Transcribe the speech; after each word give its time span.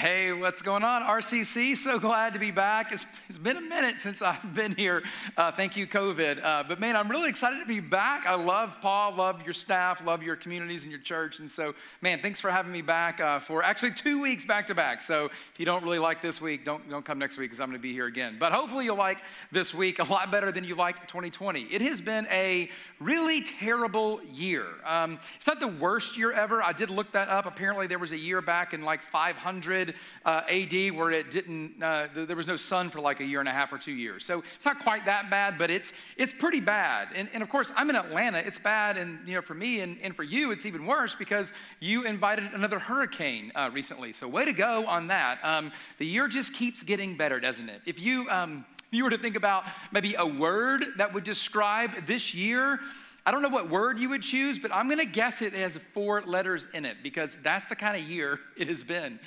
Hey, 0.00 0.32
what's 0.32 0.62
going 0.62 0.82
on, 0.82 1.02
RCC? 1.02 1.76
So 1.76 1.98
glad 1.98 2.32
to 2.32 2.38
be 2.38 2.50
back. 2.50 2.90
It's, 2.90 3.04
been 3.42 3.56
a 3.56 3.60
minute 3.60 4.00
since 4.00 4.20
I've 4.20 4.54
been 4.54 4.74
here. 4.74 5.02
Uh, 5.36 5.50
thank 5.50 5.76
you, 5.76 5.86
COVID. 5.86 6.44
Uh, 6.44 6.62
but 6.66 6.78
man, 6.78 6.94
I'm 6.94 7.10
really 7.10 7.30
excited 7.30 7.58
to 7.58 7.66
be 7.66 7.80
back. 7.80 8.26
I 8.26 8.34
love 8.34 8.76
Paul, 8.82 9.14
love 9.14 9.42
your 9.42 9.54
staff, 9.54 10.04
love 10.04 10.22
your 10.22 10.36
communities 10.36 10.82
and 10.82 10.92
your 10.92 11.00
church. 11.00 11.38
And 11.38 11.50
so, 11.50 11.74
man, 12.02 12.20
thanks 12.20 12.38
for 12.38 12.50
having 12.50 12.70
me 12.70 12.82
back 12.82 13.18
uh, 13.18 13.40
for 13.40 13.62
actually 13.62 13.92
two 13.92 14.20
weeks 14.20 14.44
back 14.44 14.66
to 14.66 14.74
back. 14.74 15.02
So 15.02 15.26
if 15.26 15.58
you 15.58 15.64
don't 15.64 15.82
really 15.82 15.98
like 15.98 16.20
this 16.20 16.40
week, 16.40 16.64
don't, 16.64 16.88
don't 16.90 17.04
come 17.04 17.18
next 17.18 17.38
week 17.38 17.50
because 17.50 17.60
I'm 17.60 17.68
going 17.68 17.78
to 17.78 17.82
be 17.82 17.92
here 17.92 18.06
again. 18.06 18.36
But 18.38 18.52
hopefully 18.52 18.84
you'll 18.84 18.96
like 18.96 19.18
this 19.50 19.72
week 19.72 20.00
a 20.00 20.04
lot 20.04 20.30
better 20.30 20.52
than 20.52 20.64
you 20.64 20.74
liked 20.74 21.08
2020. 21.08 21.62
It 21.62 21.80
has 21.80 22.00
been 22.00 22.26
a 22.30 22.68
really 23.00 23.40
terrible 23.40 24.20
year. 24.24 24.66
Um, 24.84 25.18
it's 25.36 25.46
not 25.46 25.58
the 25.58 25.68
worst 25.68 26.18
year 26.18 26.32
ever. 26.32 26.62
I 26.62 26.72
did 26.72 26.90
look 26.90 27.12
that 27.12 27.28
up. 27.28 27.46
Apparently, 27.46 27.86
there 27.86 27.98
was 27.98 28.12
a 28.12 28.18
year 28.18 28.42
back 28.42 28.74
in 28.74 28.82
like 28.82 29.00
500 29.00 29.94
uh, 30.26 30.42
AD 30.46 30.94
where 30.94 31.10
it 31.10 31.30
didn't, 31.30 31.82
uh, 31.82 32.08
there 32.14 32.36
was 32.36 32.46
no 32.46 32.56
sun 32.56 32.90
for 32.90 33.00
like 33.00 33.20
a 33.20 33.29
year 33.30 33.40
and 33.40 33.48
a 33.48 33.52
half 33.52 33.72
or 33.72 33.78
two 33.78 33.92
years. 33.92 34.24
So 34.24 34.42
it's 34.56 34.64
not 34.64 34.80
quite 34.80 35.06
that 35.06 35.30
bad, 35.30 35.56
but 35.56 35.70
it's, 35.70 35.92
it's 36.16 36.32
pretty 36.32 36.60
bad. 36.60 37.08
And, 37.14 37.28
and 37.32 37.42
of 37.42 37.48
course, 37.48 37.70
I'm 37.76 37.88
in 37.88 37.96
Atlanta. 37.96 38.38
It's 38.38 38.58
bad. 38.58 38.98
And, 38.98 39.26
you 39.26 39.34
know, 39.34 39.42
for 39.42 39.54
me 39.54 39.80
and, 39.80 39.96
and 40.02 40.14
for 40.14 40.22
you, 40.22 40.50
it's 40.50 40.66
even 40.66 40.84
worse 40.84 41.14
because 41.14 41.52
you 41.78 42.04
invited 42.04 42.52
another 42.52 42.78
hurricane 42.78 43.52
uh, 43.54 43.70
recently. 43.72 44.12
So 44.12 44.28
way 44.28 44.44
to 44.44 44.52
go 44.52 44.86
on 44.86 45.06
that. 45.08 45.38
Um, 45.42 45.72
the 45.98 46.06
year 46.06 46.28
just 46.28 46.52
keeps 46.52 46.82
getting 46.82 47.16
better, 47.16 47.40
doesn't 47.40 47.68
it? 47.68 47.80
If 47.86 48.00
you, 48.00 48.28
um, 48.28 48.64
if 48.90 48.96
you 48.96 49.04
were 49.04 49.10
to 49.10 49.18
think 49.18 49.36
about 49.36 49.64
maybe 49.92 50.16
a 50.16 50.26
word 50.26 50.84
that 50.96 51.14
would 51.14 51.24
describe 51.24 52.06
this 52.06 52.34
year, 52.34 52.80
I 53.26 53.30
don't 53.30 53.42
know 53.42 53.48
what 53.48 53.68
word 53.68 53.98
you 53.98 54.08
would 54.10 54.22
choose, 54.22 54.58
but 54.58 54.72
I'm 54.72 54.86
going 54.86 54.98
to 54.98 55.04
guess 55.04 55.42
it 55.42 55.52
has 55.52 55.78
four 55.92 56.22
letters 56.22 56.66
in 56.72 56.84
it 56.84 56.98
because 57.02 57.36
that's 57.42 57.66
the 57.66 57.76
kind 57.76 58.00
of 58.00 58.08
year 58.08 58.40
it 58.56 58.68
has 58.68 58.82
been. 58.82 59.18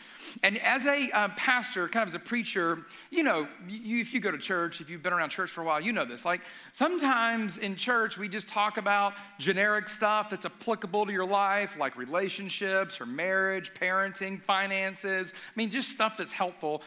And 0.42 0.58
as 0.60 0.86
a 0.86 1.12
um, 1.12 1.32
pastor, 1.36 1.88
kind 1.88 2.02
of 2.02 2.08
as 2.08 2.16
a 2.16 2.20
preacher, 2.20 2.80
you 3.12 3.24
know, 3.24 3.48
you, 3.68 4.00
if 4.00 4.14
you 4.14 4.20
go 4.20 4.32
to 4.32 4.38
church, 4.38 4.82
if 4.82 4.90
you've 4.90 5.04
been 5.04 5.14
around 5.14 5.30
church 5.30 5.52
for 5.52 5.62
a 5.62 5.66
while, 5.66 5.80
you 5.80 5.92
know 5.92 6.06
this. 6.06 6.26
Like 6.26 6.42
sometimes 6.72 7.58
in 7.58 7.76
church, 7.76 8.18
we 8.18 8.28
just 8.28 8.48
talk 8.48 8.78
about 8.78 9.14
generic 9.38 9.88
stuff 9.88 10.30
that's 10.30 10.46
applicable 10.46 11.06
to 11.06 11.12
your 11.12 11.26
life, 11.26 11.76
like 11.78 11.96
relationships 11.96 13.00
or 13.00 13.06
marriage, 13.06 13.74
parenting, 13.74 14.42
finances. 14.42 15.34
I 15.36 15.52
mean, 15.56 15.70
just 15.70 15.90
stuff 15.90 16.18
that's 16.18 16.32
helpful. 16.32 16.82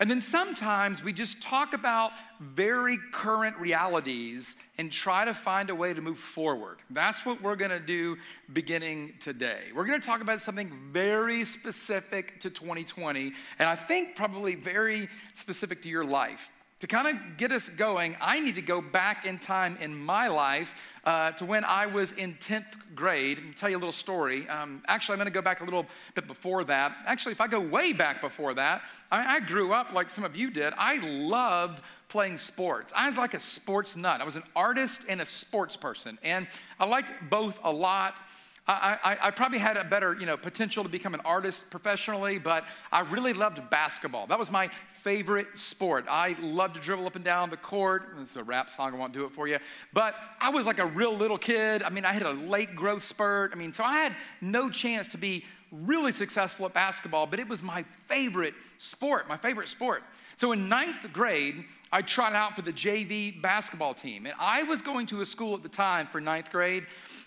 And 0.00 0.10
then 0.10 0.22
sometimes 0.22 1.04
we 1.04 1.12
just 1.12 1.42
talk 1.42 1.74
about 1.74 2.12
very 2.40 2.98
current 3.12 3.54
realities 3.58 4.56
and 4.78 4.90
try 4.90 5.26
to 5.26 5.34
find 5.34 5.68
a 5.68 5.74
way 5.74 5.92
to 5.92 6.00
move 6.00 6.18
forward. 6.18 6.78
That's 6.88 7.26
what 7.26 7.42
we're 7.42 7.54
going 7.54 7.70
to 7.70 7.78
do 7.78 8.16
beginning 8.50 9.12
today. 9.20 9.64
We're 9.74 9.84
going 9.84 10.00
to 10.00 10.06
talk 10.06 10.22
about 10.22 10.40
something 10.40 10.72
very 10.90 11.44
specific 11.44 12.40
to 12.40 12.48
2020, 12.48 13.32
and 13.58 13.68
I 13.68 13.76
think 13.76 14.16
probably 14.16 14.54
very 14.54 15.10
specific 15.34 15.82
to 15.82 15.90
your 15.90 16.06
life. 16.06 16.48
To 16.78 16.86
kind 16.86 17.08
of 17.08 17.36
get 17.36 17.52
us 17.52 17.68
going, 17.68 18.16
I 18.22 18.40
need 18.40 18.54
to 18.54 18.62
go 18.62 18.80
back 18.80 19.26
in 19.26 19.38
time 19.38 19.76
in 19.82 19.94
my 19.94 20.28
life 20.28 20.74
uh, 21.04 21.32
to 21.32 21.44
when 21.44 21.64
I 21.64 21.86
was 21.86 22.12
in 22.12 22.34
10th 22.34 22.64
grade. 22.94 23.40
I'll 23.46 23.54
tell 23.54 23.70
you 23.70 23.76
a 23.76 23.78
little 23.78 23.92
story. 23.92 24.48
Um, 24.48 24.82
actually, 24.86 25.14
I'm 25.14 25.18
going 25.18 25.26
to 25.26 25.32
go 25.32 25.42
back 25.42 25.60
a 25.60 25.64
little 25.64 25.86
bit 26.14 26.26
before 26.26 26.64
that. 26.64 26.96
Actually, 27.06 27.32
if 27.32 27.40
I 27.40 27.46
go 27.46 27.60
way 27.60 27.92
back 27.92 28.20
before 28.20 28.54
that, 28.54 28.82
I, 29.10 29.36
I 29.36 29.40
grew 29.40 29.72
up 29.72 29.92
like 29.92 30.10
some 30.10 30.24
of 30.24 30.36
you 30.36 30.50
did. 30.50 30.72
I 30.76 30.98
loved 30.98 31.82
playing 32.08 32.36
sports. 32.36 32.92
I 32.94 33.08
was 33.08 33.16
like 33.16 33.34
a 33.34 33.40
sports 33.40 33.96
nut. 33.96 34.20
I 34.20 34.24
was 34.24 34.36
an 34.36 34.42
artist 34.54 35.04
and 35.08 35.20
a 35.20 35.26
sports 35.26 35.76
person, 35.76 36.18
and 36.22 36.46
I 36.78 36.84
liked 36.84 37.12
both 37.30 37.58
a 37.62 37.72
lot. 37.72 38.16
I, 38.66 38.98
I, 39.02 39.18
I, 39.28 39.30
probably 39.30 39.58
had 39.58 39.76
a 39.76 39.84
better, 39.84 40.14
you 40.14 40.26
know, 40.26 40.36
potential 40.36 40.84
to 40.84 40.88
become 40.88 41.14
an 41.14 41.20
artist 41.20 41.64
professionally, 41.70 42.38
but 42.38 42.64
I 42.92 43.00
really 43.00 43.32
loved 43.32 43.58
basketball. 43.70 44.26
That 44.26 44.38
was 44.38 44.50
my 44.50 44.70
favorite 45.02 45.58
sport. 45.58 46.04
I 46.08 46.36
loved 46.40 46.74
to 46.74 46.80
dribble 46.80 47.06
up 47.06 47.16
and 47.16 47.24
down 47.24 47.50
the 47.50 47.56
court. 47.56 48.08
It's 48.20 48.36
a 48.36 48.44
rap 48.44 48.70
song, 48.70 48.94
I 48.94 48.96
won't 48.96 49.12
do 49.12 49.24
it 49.24 49.32
for 49.32 49.48
you. 49.48 49.58
But 49.92 50.14
I 50.40 50.50
was 50.50 50.66
like 50.66 50.78
a 50.78 50.86
real 50.86 51.16
little 51.16 51.38
kid. 51.38 51.82
I 51.82 51.90
mean, 51.90 52.04
I 52.04 52.12
had 52.12 52.22
a 52.22 52.32
late 52.32 52.76
growth 52.76 53.02
spurt. 53.02 53.50
I 53.52 53.56
mean, 53.56 53.72
so 53.72 53.82
I 53.82 53.94
had 53.94 54.14
no 54.40 54.70
chance 54.70 55.08
to 55.08 55.18
be 55.18 55.44
really 55.72 56.12
successful 56.12 56.66
at 56.66 56.74
basketball, 56.74 57.26
but 57.26 57.40
it 57.40 57.48
was 57.48 57.62
my 57.62 57.84
favorite 58.08 58.54
sport, 58.78 59.28
my 59.28 59.36
favorite 59.36 59.68
sport. 59.68 60.02
So 60.36 60.52
in 60.52 60.68
ninth 60.68 61.12
grade, 61.12 61.64
I 61.92 62.02
tried 62.02 62.34
out 62.34 62.56
for 62.56 62.62
the 62.62 62.72
JV 62.72 63.40
basketball 63.42 63.94
team. 63.94 64.26
And 64.26 64.34
I 64.38 64.62
was 64.62 64.80
going 64.80 65.06
to 65.08 65.20
a 65.20 65.26
school 65.26 65.54
at 65.54 65.62
the 65.62 65.68
time 65.68 66.06
for 66.06 66.20
ninth 66.20 66.50
grade 66.50 66.86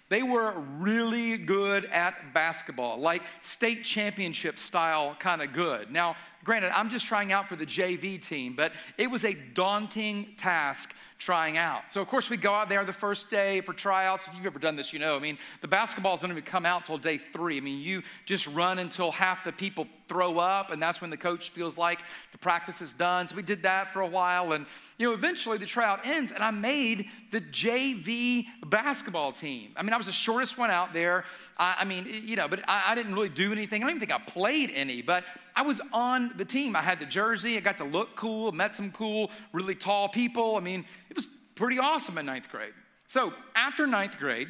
they 0.09 0.24
were 0.24 0.53
really 0.80 1.38
good 1.38 1.86
at 1.86 2.34
basketball, 2.34 3.00
like 3.00 3.24
state 3.41 3.84
championship 3.84 4.59
style 4.59 5.16
kind 5.19 5.41
of 5.41 5.53
good. 5.53 5.91
Now, 5.91 6.16
granted, 6.44 6.72
I'm 6.78 6.90
just 6.90 7.06
trying 7.06 7.31
out 7.31 7.48
for 7.48 7.56
the 7.56 7.66
JV 7.66 8.22
team, 8.22 8.56
but 8.56 8.74
it 8.98 9.09
was 9.09 9.26
a 9.26 9.34
daunting 9.34 10.34
task 10.38 10.94
trying 11.24 11.58
out. 11.58 11.84
So, 11.90 12.02
of 12.02 12.08
course, 12.09 12.30
we 12.30 12.36
go 12.36 12.54
out 12.54 12.68
there 12.68 12.84
the 12.84 12.92
first 12.92 13.30
day 13.30 13.62
for 13.62 13.72
tryouts. 13.72 14.28
If 14.28 14.36
you've 14.36 14.46
ever 14.46 14.59
done 14.59 14.76
this, 14.76 14.92
you 14.92 15.00
know. 15.00 15.16
I 15.16 15.20
mean, 15.20 15.38
the 15.62 15.70
basketballs 15.70 16.20
don't 16.20 16.32
even 16.32 16.44
come 16.44 16.66
out 16.66 16.84
till 16.84 16.98
day 16.98 17.18
three. 17.18 17.58
I 17.58 17.62
mean, 17.62 17.80
you 17.80 18.03
just 18.26 18.46
run 18.48 18.80
until 18.80 19.12
half 19.12 19.44
the 19.46 19.53
people 19.53 19.88
throw 20.09 20.38
up, 20.38 20.72
and 20.72 20.82
that's 20.82 21.00
when 21.00 21.09
the 21.09 21.18
coach 21.18 21.52
feels 21.52 21.78
like 21.78 22.02
the 22.34 22.38
practice 22.38 22.82
is 22.82 22.92
done. 22.92 23.28
So, 23.28 23.38
we 23.38 23.42
did 23.42 23.64
that 23.64 23.94
for 23.94 24.02
a 24.02 24.08
while, 24.08 24.52
and, 24.52 24.66
you 24.98 25.08
know, 25.08 25.14
eventually 25.14 25.58
the 25.58 25.66
tryout 25.66 26.06
ends, 26.06 26.34
and 26.34 26.44
I 26.44 26.52
made 26.52 27.08
the 27.32 27.40
JV 27.40 28.48
basketball 28.68 29.32
team. 29.32 29.72
I 29.78 29.84
mean, 29.84 29.94
I 29.94 29.98
was 29.98 30.08
the 30.08 30.12
shortest 30.12 30.58
one 30.58 30.72
out 30.72 30.94
there. 30.94 31.24
I, 31.58 31.78
I 31.80 31.86
mean, 31.86 32.24
you 32.26 32.36
know, 32.36 32.50
but 32.50 32.68
I, 32.68 32.92
I 32.92 32.96
didn't 32.96 33.14
really 33.14 33.30
do 33.30 33.52
anything. 33.52 33.82
I 33.82 33.88
don't 33.88 33.96
even 33.96 34.08
think 34.08 34.14
I 34.14 34.24
played 34.24 34.72
any, 34.76 35.02
but 35.02 35.24
I 35.56 35.62
was 35.62 35.80
on 35.92 36.33
the 36.38 36.46
team. 36.46 36.76
I 36.76 36.82
had 36.82 37.00
the 37.00 37.06
jersey, 37.06 37.58
I 37.58 37.60
got 37.60 37.78
to 37.78 37.84
look 37.84 38.16
cool, 38.16 38.52
met 38.52 38.76
some 38.76 38.92
cool, 38.92 39.32
really 39.52 39.76
tall 39.76 40.10
people. 40.10 40.56
I 40.56 40.60
mean, 40.60 40.86
it 41.10 41.16
was 41.16 41.28
pretty 41.56 41.80
awesome 41.80 42.18
in 42.18 42.26
ninth 42.26 42.50
grade. 42.50 42.74
So 43.08 43.34
after 43.56 43.86
ninth 43.86 44.18
grade, 44.18 44.48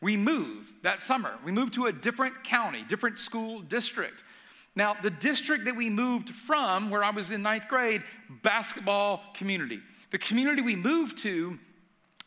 we 0.00 0.16
moved 0.16 0.72
that 0.82 1.00
summer. 1.00 1.34
We 1.44 1.52
moved 1.52 1.74
to 1.74 1.86
a 1.86 1.92
different 1.92 2.44
county, 2.44 2.84
different 2.88 3.18
school 3.18 3.60
district. 3.60 4.24
Now, 4.74 4.96
the 5.00 5.10
district 5.10 5.66
that 5.66 5.76
we 5.76 5.90
moved 5.90 6.30
from, 6.30 6.90
where 6.90 7.04
I 7.04 7.10
was 7.10 7.30
in 7.30 7.42
ninth 7.42 7.68
grade, 7.68 8.02
basketball 8.42 9.22
community. 9.34 9.80
The 10.10 10.18
community 10.18 10.62
we 10.62 10.76
moved 10.76 11.18
to, 11.18 11.58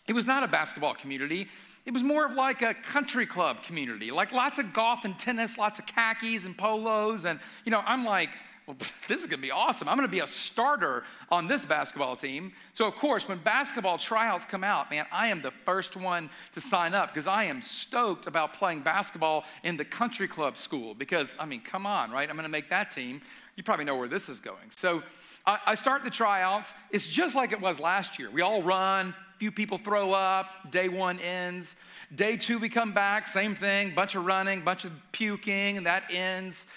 it 0.07 0.13
was 0.13 0.25
not 0.25 0.43
a 0.43 0.47
basketball 0.47 0.93
community. 0.93 1.47
It 1.85 1.93
was 1.93 2.03
more 2.03 2.25
of 2.25 2.31
like 2.33 2.61
a 2.61 2.73
country 2.73 3.25
club 3.25 3.63
community, 3.63 4.09
like 4.09 4.31
lots 4.31 4.57
of 4.57 4.73
golf 4.73 5.05
and 5.05 5.17
tennis, 5.19 5.57
lots 5.57 5.77
of 5.77 5.85
khakis 5.85 6.45
and 6.45 6.57
polos. 6.57 7.25
And, 7.25 7.39
you 7.63 7.71
know, 7.71 7.83
I'm 7.85 8.05
like, 8.05 8.29
well, 8.67 8.77
this 9.07 9.21
is 9.21 9.27
going 9.27 9.39
to 9.39 9.45
be 9.45 9.51
awesome. 9.51 9.87
I'm 9.87 9.97
going 9.97 10.07
to 10.07 10.11
be 10.11 10.19
a 10.19 10.27
starter 10.27 11.03
on 11.29 11.47
this 11.47 11.65
basketball 11.65 12.15
team. 12.15 12.53
So, 12.73 12.87
of 12.87 12.95
course, 12.95 13.27
when 13.27 13.37
basketball 13.39 13.97
tryouts 13.97 14.45
come 14.45 14.63
out, 14.63 14.89
man, 14.89 15.05
I 15.11 15.27
am 15.27 15.41
the 15.41 15.51
first 15.65 15.95
one 15.95 16.29
to 16.53 16.61
sign 16.61 16.93
up 16.93 17.13
because 17.13 17.27
I 17.27 17.45
am 17.45 17.61
stoked 17.61 18.27
about 18.27 18.53
playing 18.53 18.81
basketball 18.81 19.45
in 19.63 19.77
the 19.77 19.85
country 19.85 20.27
club 20.27 20.57
school. 20.57 20.93
Because, 20.93 21.35
I 21.39 21.45
mean, 21.45 21.61
come 21.61 21.85
on, 21.85 22.11
right? 22.11 22.29
I'm 22.29 22.35
going 22.35 22.43
to 22.43 22.49
make 22.49 22.69
that 22.69 22.91
team. 22.91 23.21
You 23.55 23.63
probably 23.63 23.85
know 23.85 23.95
where 23.95 24.09
this 24.09 24.29
is 24.29 24.39
going. 24.39 24.71
So, 24.71 25.03
I, 25.45 25.59
I 25.67 25.75
start 25.75 26.03
the 26.03 26.09
tryouts. 26.09 26.73
It's 26.91 27.07
just 27.07 27.35
like 27.35 27.51
it 27.51 27.61
was 27.61 27.79
last 27.79 28.17
year. 28.17 28.31
We 28.31 28.41
all 28.41 28.63
run, 28.63 29.13
few 29.37 29.51
people 29.51 29.77
throw 29.77 30.11
up, 30.11 30.71
day 30.71 30.89
one 30.89 31.19
ends. 31.19 31.75
Day 32.13 32.37
two, 32.37 32.57
we 32.57 32.69
come 32.69 32.93
back, 32.93 33.27
same 33.27 33.55
thing, 33.55 33.93
bunch 33.93 34.15
of 34.15 34.25
running, 34.25 34.61
bunch 34.61 34.85
of 34.85 34.91
puking, 35.11 35.77
and 35.77 35.85
that 35.85 36.03
ends. 36.11 36.67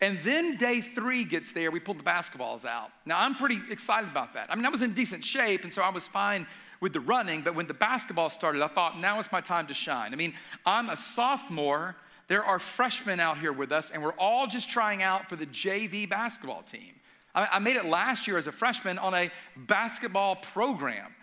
And 0.00 0.18
then 0.24 0.56
day 0.56 0.80
three 0.80 1.24
gets 1.24 1.52
there, 1.52 1.70
we 1.70 1.78
pull 1.78 1.94
the 1.94 2.02
basketballs 2.02 2.64
out. 2.64 2.90
Now, 3.04 3.20
I'm 3.20 3.34
pretty 3.34 3.60
excited 3.70 4.08
about 4.08 4.32
that. 4.34 4.46
I 4.50 4.54
mean, 4.54 4.64
I 4.64 4.70
was 4.70 4.80
in 4.80 4.94
decent 4.94 5.24
shape, 5.24 5.64
and 5.64 5.72
so 5.72 5.82
I 5.82 5.90
was 5.90 6.08
fine 6.08 6.46
with 6.80 6.94
the 6.94 7.00
running, 7.00 7.42
but 7.42 7.54
when 7.54 7.66
the 7.66 7.74
basketball 7.74 8.30
started, 8.30 8.62
I 8.62 8.68
thought, 8.68 8.98
now 8.98 9.20
it's 9.20 9.30
my 9.30 9.42
time 9.42 9.66
to 9.66 9.74
shine. 9.74 10.14
I 10.14 10.16
mean, 10.16 10.32
I'm 10.64 10.88
a 10.88 10.96
sophomore. 10.96 11.96
There 12.28 12.42
are 12.42 12.58
freshmen 12.58 13.20
out 13.20 13.38
here 13.38 13.52
with 13.52 13.72
us, 13.72 13.90
and 13.90 14.02
we're 14.02 14.14
all 14.14 14.46
just 14.46 14.70
trying 14.70 15.02
out 15.02 15.28
for 15.28 15.36
the 15.36 15.46
JV 15.46 16.08
basketball 16.08 16.62
team. 16.62 16.94
I 17.34 17.58
made 17.60 17.76
it 17.76 17.84
last 17.84 18.26
year 18.26 18.38
as 18.38 18.46
a 18.46 18.52
freshman 18.52 18.98
on 18.98 19.14
a 19.14 19.30
basketball 19.56 20.36
program. 20.36 21.14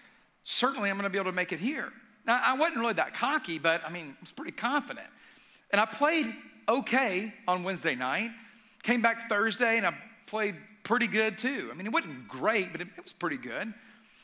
Certainly, 0.43 0.89
I'm 0.89 0.95
going 0.95 1.03
to 1.03 1.09
be 1.09 1.17
able 1.17 1.31
to 1.31 1.35
make 1.35 1.51
it 1.51 1.59
here. 1.59 1.91
Now, 2.25 2.41
I 2.41 2.53
wasn't 2.53 2.79
really 2.79 2.93
that 2.93 3.13
cocky, 3.13 3.57
but 3.57 3.83
I 3.83 3.89
mean, 3.89 4.15
I 4.17 4.21
was 4.21 4.31
pretty 4.31 4.53
confident. 4.53 5.07
And 5.71 5.81
I 5.81 5.85
played 5.85 6.33
okay 6.69 7.33
on 7.47 7.63
Wednesday 7.63 7.95
night. 7.95 8.31
Came 8.87 9.01
back 9.01 9.27
Thursday 9.27 9.75
and 9.75 9.85
I 9.85 9.93
played 10.27 10.55
pretty 10.83 11.07
good 11.07 11.37
too. 11.37 11.67
I 11.69 11.75
mean, 11.75 11.85
it 11.85 11.91
wasn't 11.91 12.25
great, 12.29 12.71
but 12.71 12.79
it, 12.79 12.87
it 12.97 13.03
was 13.03 13.11
pretty 13.11 13.35
good. 13.35 13.73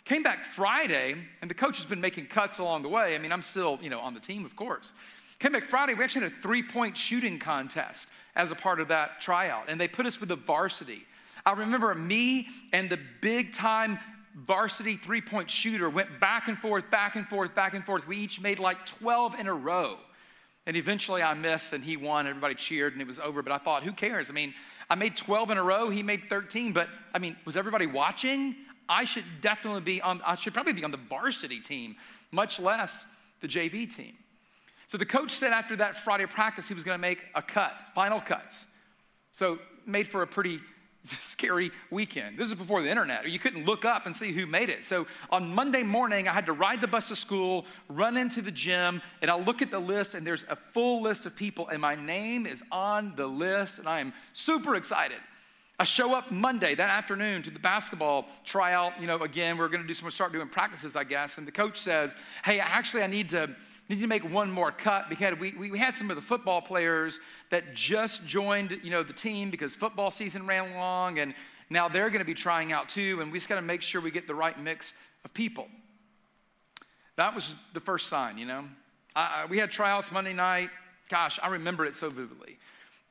Came 0.05 0.23
back 0.23 0.45
Friday, 0.45 1.15
and 1.41 1.51
the 1.51 1.53
coach 1.53 1.79
has 1.79 1.85
been 1.85 1.99
making 1.99 2.27
cuts 2.27 2.59
along 2.59 2.83
the 2.83 2.87
way. 2.87 3.13
I 3.13 3.17
mean, 3.17 3.33
I'm 3.33 3.41
still, 3.41 3.77
you 3.81 3.89
know, 3.89 3.99
on 3.99 4.13
the 4.13 4.21
team, 4.21 4.45
of 4.45 4.55
course. 4.55 4.93
Came 5.39 5.51
back 5.51 5.67
Friday, 5.67 5.95
we 5.95 6.03
actually 6.05 6.23
had 6.23 6.31
a 6.31 6.35
three 6.37 6.63
point 6.63 6.97
shooting 6.97 7.39
contest 7.39 8.07
as 8.37 8.51
a 8.51 8.55
part 8.55 8.79
of 8.79 8.87
that 8.87 9.19
tryout, 9.19 9.65
and 9.67 9.81
they 9.81 9.89
put 9.89 10.05
us 10.05 10.21
with 10.21 10.29
the 10.29 10.37
varsity. 10.37 11.05
I 11.45 11.51
remember 11.51 11.93
me 11.93 12.47
and 12.71 12.89
the 12.89 12.99
big 13.19 13.51
time 13.51 13.99
varsity 14.33 14.95
three 14.95 15.19
point 15.19 15.51
shooter 15.51 15.89
went 15.89 16.21
back 16.21 16.47
and 16.47 16.57
forth, 16.57 16.89
back 16.89 17.17
and 17.17 17.27
forth, 17.27 17.53
back 17.53 17.73
and 17.73 17.85
forth. 17.85 18.07
We 18.07 18.15
each 18.15 18.39
made 18.39 18.59
like 18.59 18.85
12 18.85 19.35
in 19.41 19.47
a 19.47 19.53
row. 19.53 19.97
And 20.65 20.77
eventually 20.77 21.21
I 21.21 21.33
missed 21.33 21.73
and 21.73 21.83
he 21.83 21.97
won. 21.97 22.27
Everybody 22.27 22.55
cheered 22.55 22.93
and 22.93 23.01
it 23.01 23.07
was 23.07 23.19
over. 23.19 23.41
But 23.41 23.51
I 23.51 23.57
thought, 23.57 23.83
who 23.83 23.91
cares? 23.91 24.29
I 24.29 24.33
mean, 24.33 24.53
I 24.89 24.95
made 24.95 25.17
12 25.17 25.51
in 25.51 25.57
a 25.57 25.63
row. 25.63 25.89
He 25.89 26.03
made 26.03 26.23
13. 26.29 26.73
But 26.73 26.87
I 27.13 27.19
mean, 27.19 27.35
was 27.45 27.57
everybody 27.57 27.85
watching? 27.85 28.55
I 28.87 29.03
should 29.05 29.25
definitely 29.41 29.81
be 29.81 30.01
on, 30.01 30.21
I 30.25 30.35
should 30.35 30.53
probably 30.53 30.73
be 30.73 30.83
on 30.83 30.91
the 30.91 30.97
varsity 30.97 31.59
team, 31.59 31.95
much 32.31 32.59
less 32.59 33.05
the 33.41 33.47
JV 33.47 33.93
team. 33.93 34.13
So 34.87 34.97
the 34.97 35.05
coach 35.05 35.31
said 35.31 35.51
after 35.53 35.75
that 35.77 35.97
Friday 35.97 36.25
practice, 36.25 36.67
he 36.67 36.73
was 36.73 36.83
going 36.83 36.97
to 36.97 37.01
make 37.01 37.23
a 37.33 37.41
cut, 37.41 37.73
final 37.95 38.19
cuts. 38.19 38.67
So 39.31 39.59
made 39.85 40.07
for 40.07 40.21
a 40.21 40.27
pretty 40.27 40.59
scary 41.19 41.71
weekend. 41.91 42.37
This 42.37 42.47
is 42.47 42.53
before 42.53 42.81
the 42.81 42.89
internet. 42.89 43.29
You 43.29 43.39
couldn't 43.39 43.65
look 43.65 43.85
up 43.85 44.05
and 44.05 44.15
see 44.15 44.31
who 44.31 44.45
made 44.45 44.69
it. 44.69 44.85
So 44.85 45.07
on 45.29 45.53
Monday 45.53 45.83
morning, 45.83 46.27
I 46.27 46.33
had 46.33 46.45
to 46.45 46.53
ride 46.53 46.81
the 46.81 46.87
bus 46.87 47.09
to 47.09 47.15
school, 47.15 47.65
run 47.89 48.17
into 48.17 48.41
the 48.41 48.51
gym, 48.51 49.01
and 49.21 49.29
I 49.29 49.37
look 49.37 49.61
at 49.61 49.71
the 49.71 49.79
list, 49.79 50.15
and 50.15 50.25
there's 50.25 50.45
a 50.49 50.55
full 50.55 51.01
list 51.01 51.25
of 51.25 51.35
people, 51.35 51.67
and 51.67 51.81
my 51.81 51.95
name 51.95 52.45
is 52.45 52.63
on 52.71 53.13
the 53.15 53.27
list, 53.27 53.79
and 53.79 53.87
I 53.87 53.99
am 53.99 54.13
super 54.33 54.75
excited. 54.75 55.17
I 55.79 55.85
show 55.85 56.15
up 56.15 56.31
Monday 56.31 56.75
that 56.75 56.89
afternoon 56.89 57.41
to 57.43 57.49
the 57.49 57.59
basketball 57.59 58.27
tryout. 58.45 59.01
You 59.01 59.07
know, 59.07 59.17
again, 59.17 59.57
we're 59.57 59.69
going 59.69 59.81
to 59.81 59.87
do 59.87 59.93
some 59.93 60.09
start 60.11 60.31
doing 60.31 60.47
practices, 60.47 60.95
I 60.95 61.03
guess. 61.03 61.39
And 61.39 61.47
the 61.47 61.51
coach 61.51 61.77
says, 61.77 62.15
"Hey, 62.45 62.59
actually, 62.59 63.01
I 63.01 63.07
need 63.07 63.29
to 63.29 63.49
need 63.89 63.99
to 63.99 64.07
make 64.07 64.23
one 64.29 64.49
more 64.49 64.71
cut 64.71 65.09
because 65.09 65.37
we, 65.39 65.51
we 65.53 65.77
had 65.77 65.95
some 65.95 66.09
of 66.09 66.15
the 66.15 66.21
football 66.21 66.61
players 66.61 67.19
that 67.49 67.75
just 67.75 68.25
joined, 68.25 68.79
you 68.83 68.91
know, 68.91 69.03
the 69.03 69.13
team 69.13 69.49
because 69.49 69.75
football 69.75 70.09
season 70.09 70.47
ran 70.47 70.75
long 70.75 71.19
and 71.19 71.33
now 71.69 71.89
they're 71.89 72.09
going 72.09 72.19
to 72.19 72.25
be 72.25 72.33
trying 72.33 72.71
out 72.71 72.87
too, 72.89 73.19
and 73.21 73.31
we 73.31 73.37
just 73.37 73.49
got 73.49 73.55
to 73.55 73.61
make 73.61 73.81
sure 73.81 73.99
we 73.99 74.11
get 74.11 74.27
the 74.27 74.35
right 74.35 74.57
mix 74.59 74.93
of 75.25 75.33
people." 75.33 75.67
That 77.15 77.35
was 77.35 77.55
the 77.73 77.79
first 77.79 78.07
sign, 78.07 78.37
you 78.37 78.45
know. 78.45 78.65
I, 79.15 79.45
we 79.49 79.59
had 79.59 79.71
tryouts 79.71 80.11
Monday 80.11 80.33
night. 80.33 80.69
Gosh, 81.09 81.39
I 81.41 81.49
remember 81.49 81.85
it 81.85 81.95
so 81.95 82.09
vividly. 82.09 82.57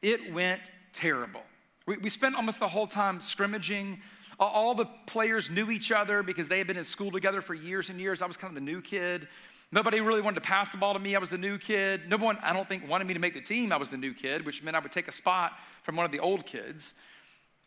It 0.01 0.33
went 0.33 0.63
terrible. 0.93 1.43
We, 1.87 1.99
we 1.99 2.09
spent 2.09 2.35
almost 2.35 2.59
the 2.59 2.69
whole 2.69 2.87
time 2.87 3.21
scrimmaging. 3.21 4.01
All 4.41 4.75
the 4.75 4.87
players 5.07 5.51
knew 5.51 5.71
each 5.71 5.93
other 5.93 6.23
because 6.25 6.49
they 6.49 6.59
had 6.59 6.67
been 6.67 6.77
in 6.77 6.85
school 6.85 7.13
together 7.13 7.41
for 7.41 7.55
years 7.55 7.91
and 7.91 8.01
years. 8.01 8.23
I 8.23 8.27
was 8.27 8.37
kind 8.37 8.51
of 8.51 8.55
the 8.57 8.73
new 8.73 8.81
kid. 8.81 9.29
Nobody 9.75 10.03
really 10.03 10.21
wanted 10.21 10.35
to 10.35 10.43
pass 10.43 10.71
the 10.71 10.77
ball 10.77 10.93
to 10.93 10.99
me. 10.99 11.17
I 11.17 11.19
was 11.19 11.31
the 11.31 11.39
new 11.39 11.57
kid. 11.57 12.03
No 12.07 12.19
one, 12.19 12.37
I 12.43 12.53
don't 12.53 12.69
think, 12.69 12.87
wanted 12.87 13.07
me 13.07 13.15
to 13.15 13.21
make 13.21 13.33
the 13.33 13.41
team. 13.41 13.73
I 13.73 13.79
was 13.79 13.89
the 13.89 13.97
new 13.97 14.13
kid, 14.13 14.45
which 14.45 14.63
meant 14.63 14.77
I 14.77 14.81
would 14.81 14.93
take 14.93 15.09
a 15.09 15.13
spot 15.13 15.55
from 15.83 15.97
one 15.97 16.05
of 16.05 16.13
the 16.13 16.21
old 16.21 16.45
kids. 16.45 16.93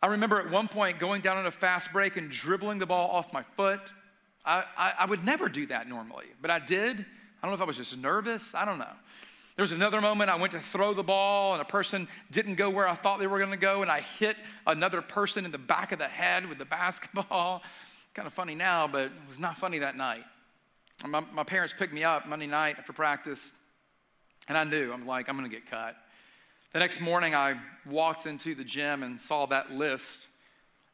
I 0.00 0.06
remember 0.06 0.38
at 0.40 0.48
one 0.48 0.68
point 0.68 1.00
going 1.00 1.20
down 1.20 1.36
on 1.36 1.46
a 1.46 1.50
fast 1.50 1.92
break 1.92 2.16
and 2.16 2.30
dribbling 2.30 2.78
the 2.78 2.86
ball 2.86 3.10
off 3.10 3.32
my 3.32 3.42
foot. 3.56 3.92
I, 4.44 4.62
I, 4.76 4.92
I 5.00 5.06
would 5.06 5.24
never 5.24 5.48
do 5.48 5.66
that 5.66 5.88
normally, 5.88 6.26
but 6.40 6.48
I 6.48 6.60
did. 6.60 7.00
I 7.00 7.02
don't 7.42 7.50
know 7.50 7.54
if 7.54 7.60
I 7.60 7.64
was 7.64 7.76
just 7.76 7.98
nervous. 7.98 8.54
I 8.54 8.64
don't 8.64 8.78
know. 8.78 8.94
There 9.56 9.64
was 9.64 9.72
another 9.72 10.00
moment 10.00 10.30
I 10.30 10.36
went 10.36 10.52
to 10.52 10.60
throw 10.60 10.94
the 10.94 11.02
ball 11.02 11.54
and 11.54 11.62
a 11.62 11.64
person 11.64 12.06
didn't 12.30 12.54
go 12.54 12.70
where 12.70 12.86
I 12.86 12.94
thought 12.94 13.18
they 13.18 13.26
were 13.26 13.38
going 13.38 13.50
to 13.50 13.56
go, 13.56 13.82
and 13.82 13.90
I 13.90 14.02
hit 14.02 14.36
another 14.66 15.02
person 15.02 15.44
in 15.44 15.50
the 15.50 15.58
back 15.58 15.90
of 15.90 15.98
the 15.98 16.06
head 16.06 16.46
with 16.46 16.58
the 16.58 16.64
basketball. 16.66 17.62
kind 18.14 18.28
of 18.28 18.34
funny 18.34 18.54
now, 18.54 18.86
but 18.86 19.06
it 19.06 19.12
was 19.26 19.40
not 19.40 19.56
funny 19.56 19.80
that 19.80 19.96
night. 19.96 20.24
My, 21.04 21.22
my 21.32 21.44
parents 21.44 21.74
picked 21.76 21.92
me 21.92 22.04
up 22.04 22.26
Monday 22.26 22.46
night 22.46 22.76
after 22.78 22.92
practice, 22.92 23.52
and 24.48 24.56
I 24.56 24.64
knew, 24.64 24.92
I'm 24.92 25.06
like, 25.06 25.28
I'm 25.28 25.36
going 25.36 25.48
to 25.48 25.54
get 25.54 25.70
cut. 25.70 25.96
The 26.72 26.78
next 26.78 27.00
morning, 27.00 27.34
I 27.34 27.60
walked 27.84 28.26
into 28.26 28.54
the 28.54 28.64
gym 28.64 29.02
and 29.02 29.20
saw 29.20 29.46
that 29.46 29.70
list, 29.70 30.28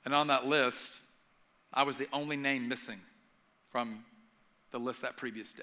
and 0.05 0.13
on 0.15 0.27
that 0.27 0.47
list, 0.47 0.93
I 1.73 1.85
was 1.85 1.97
the 1.97 2.09
only 2.13 2.37
name 2.37 2.69
missing 2.69 3.01
from 3.71 4.05
the 4.73 4.79
list 4.79 5.03
that 5.03 5.17
previous 5.17 5.53
day. 5.53 5.63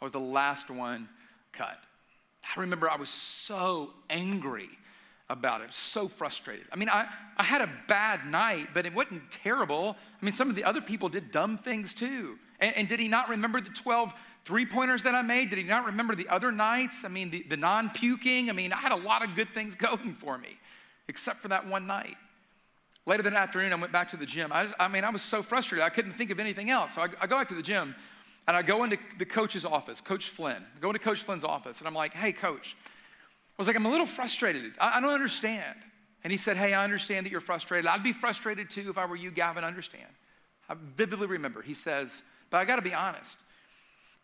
I 0.00 0.04
was 0.04 0.12
the 0.12 0.20
last 0.20 0.70
one 0.70 1.08
cut. 1.52 1.78
I 2.56 2.60
remember 2.60 2.90
I 2.90 2.96
was 2.96 3.08
so 3.08 3.90
angry 4.10 4.68
about 5.30 5.60
it, 5.60 5.72
so 5.72 6.08
frustrated. 6.08 6.66
I 6.72 6.76
mean, 6.76 6.88
I, 6.88 7.06
I 7.36 7.42
had 7.42 7.62
a 7.62 7.70
bad 7.88 8.26
night, 8.26 8.68
but 8.72 8.86
it 8.86 8.94
wasn't 8.94 9.30
terrible. 9.30 9.96
I 10.20 10.24
mean, 10.24 10.32
some 10.32 10.48
of 10.48 10.56
the 10.56 10.64
other 10.64 10.80
people 10.80 11.08
did 11.08 11.32
dumb 11.32 11.58
things 11.58 11.92
too. 11.92 12.38
And, 12.60 12.76
and 12.76 12.88
did 12.88 13.00
he 13.00 13.08
not 13.08 13.28
remember 13.28 13.60
the 13.60 13.70
12 13.70 14.12
three 14.44 14.66
pointers 14.66 15.02
that 15.02 15.14
I 15.14 15.22
made? 15.22 15.50
Did 15.50 15.58
he 15.58 15.64
not 15.64 15.86
remember 15.86 16.14
the 16.14 16.28
other 16.28 16.50
nights? 16.50 17.04
I 17.04 17.08
mean, 17.08 17.30
the, 17.30 17.44
the 17.48 17.56
non 17.56 17.90
puking. 17.90 18.50
I 18.50 18.52
mean, 18.52 18.72
I 18.72 18.78
had 18.78 18.92
a 18.92 18.96
lot 18.96 19.22
of 19.22 19.34
good 19.34 19.52
things 19.54 19.74
going 19.76 20.14
for 20.14 20.38
me, 20.38 20.58
except 21.08 21.40
for 21.40 21.48
that 21.48 21.66
one 21.66 21.86
night. 21.86 22.16
Later 23.06 23.22
that 23.22 23.32
afternoon, 23.32 23.72
I 23.72 23.76
went 23.76 23.92
back 23.92 24.10
to 24.10 24.16
the 24.16 24.26
gym. 24.26 24.52
I, 24.52 24.68
I 24.78 24.88
mean, 24.88 25.02
I 25.02 25.10
was 25.10 25.22
so 25.22 25.42
frustrated, 25.42 25.84
I 25.84 25.88
couldn't 25.88 26.12
think 26.12 26.30
of 26.30 26.38
anything 26.40 26.68
else. 26.68 26.94
So 26.94 27.00
I, 27.02 27.08
I 27.20 27.26
go 27.26 27.38
back 27.38 27.48
to 27.48 27.54
the 27.54 27.62
gym 27.62 27.94
and 28.46 28.56
I 28.56 28.62
go 28.62 28.84
into 28.84 28.98
the 29.18 29.24
coach's 29.26 29.64
office, 29.64 30.00
Coach 30.00 30.28
Flynn. 30.30 30.56
I 30.56 30.80
go 30.80 30.88
into 30.88 30.98
Coach 30.98 31.22
Flynn's 31.22 31.44
office, 31.44 31.78
and 31.78 31.86
I'm 31.86 31.94
like, 31.94 32.14
hey, 32.14 32.32
coach. 32.32 32.76
I 32.80 33.54
was 33.58 33.66
like, 33.66 33.76
I'm 33.76 33.86
a 33.86 33.90
little 33.90 34.06
frustrated. 34.06 34.72
I, 34.80 34.98
I 34.98 35.00
don't 35.00 35.12
understand. 35.12 35.76
And 36.24 36.30
he 36.30 36.38
said, 36.38 36.56
hey, 36.56 36.74
I 36.74 36.82
understand 36.82 37.26
that 37.26 37.30
you're 37.30 37.40
frustrated. 37.40 37.86
I'd 37.86 38.02
be 38.02 38.12
frustrated 38.12 38.70
too 38.70 38.88
if 38.90 38.98
I 38.98 39.06
were 39.06 39.16
you, 39.16 39.30
Gavin, 39.30 39.64
understand. 39.64 40.10
I 40.68 40.74
vividly 40.96 41.26
remember. 41.26 41.62
He 41.62 41.74
says, 41.74 42.22
but 42.50 42.58
I 42.58 42.64
got 42.64 42.76
to 42.76 42.82
be 42.82 42.94
honest. 42.94 43.38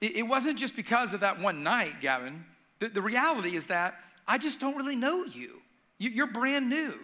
It, 0.01 0.17
it, 0.17 0.23
wasn't 0.23 0.59
just 0.59 0.77
because 0.77 1.15
of 1.15 1.21
that 1.21 1.41
one 1.41 1.63
night, 1.63 2.01
Gavin. 2.01 2.45
The, 2.79 2.89
the 2.89 3.03
reality 3.03 3.57
is 3.57 3.67
that 3.67 3.95
I 4.27 4.39
just 4.39 4.61
don't 4.61 4.77
really 4.77 4.97
know 4.97 5.25
you. 5.25 5.61
you 5.99 6.11
you're 6.11 6.27
brand 6.27 6.69
new. 6.69 6.95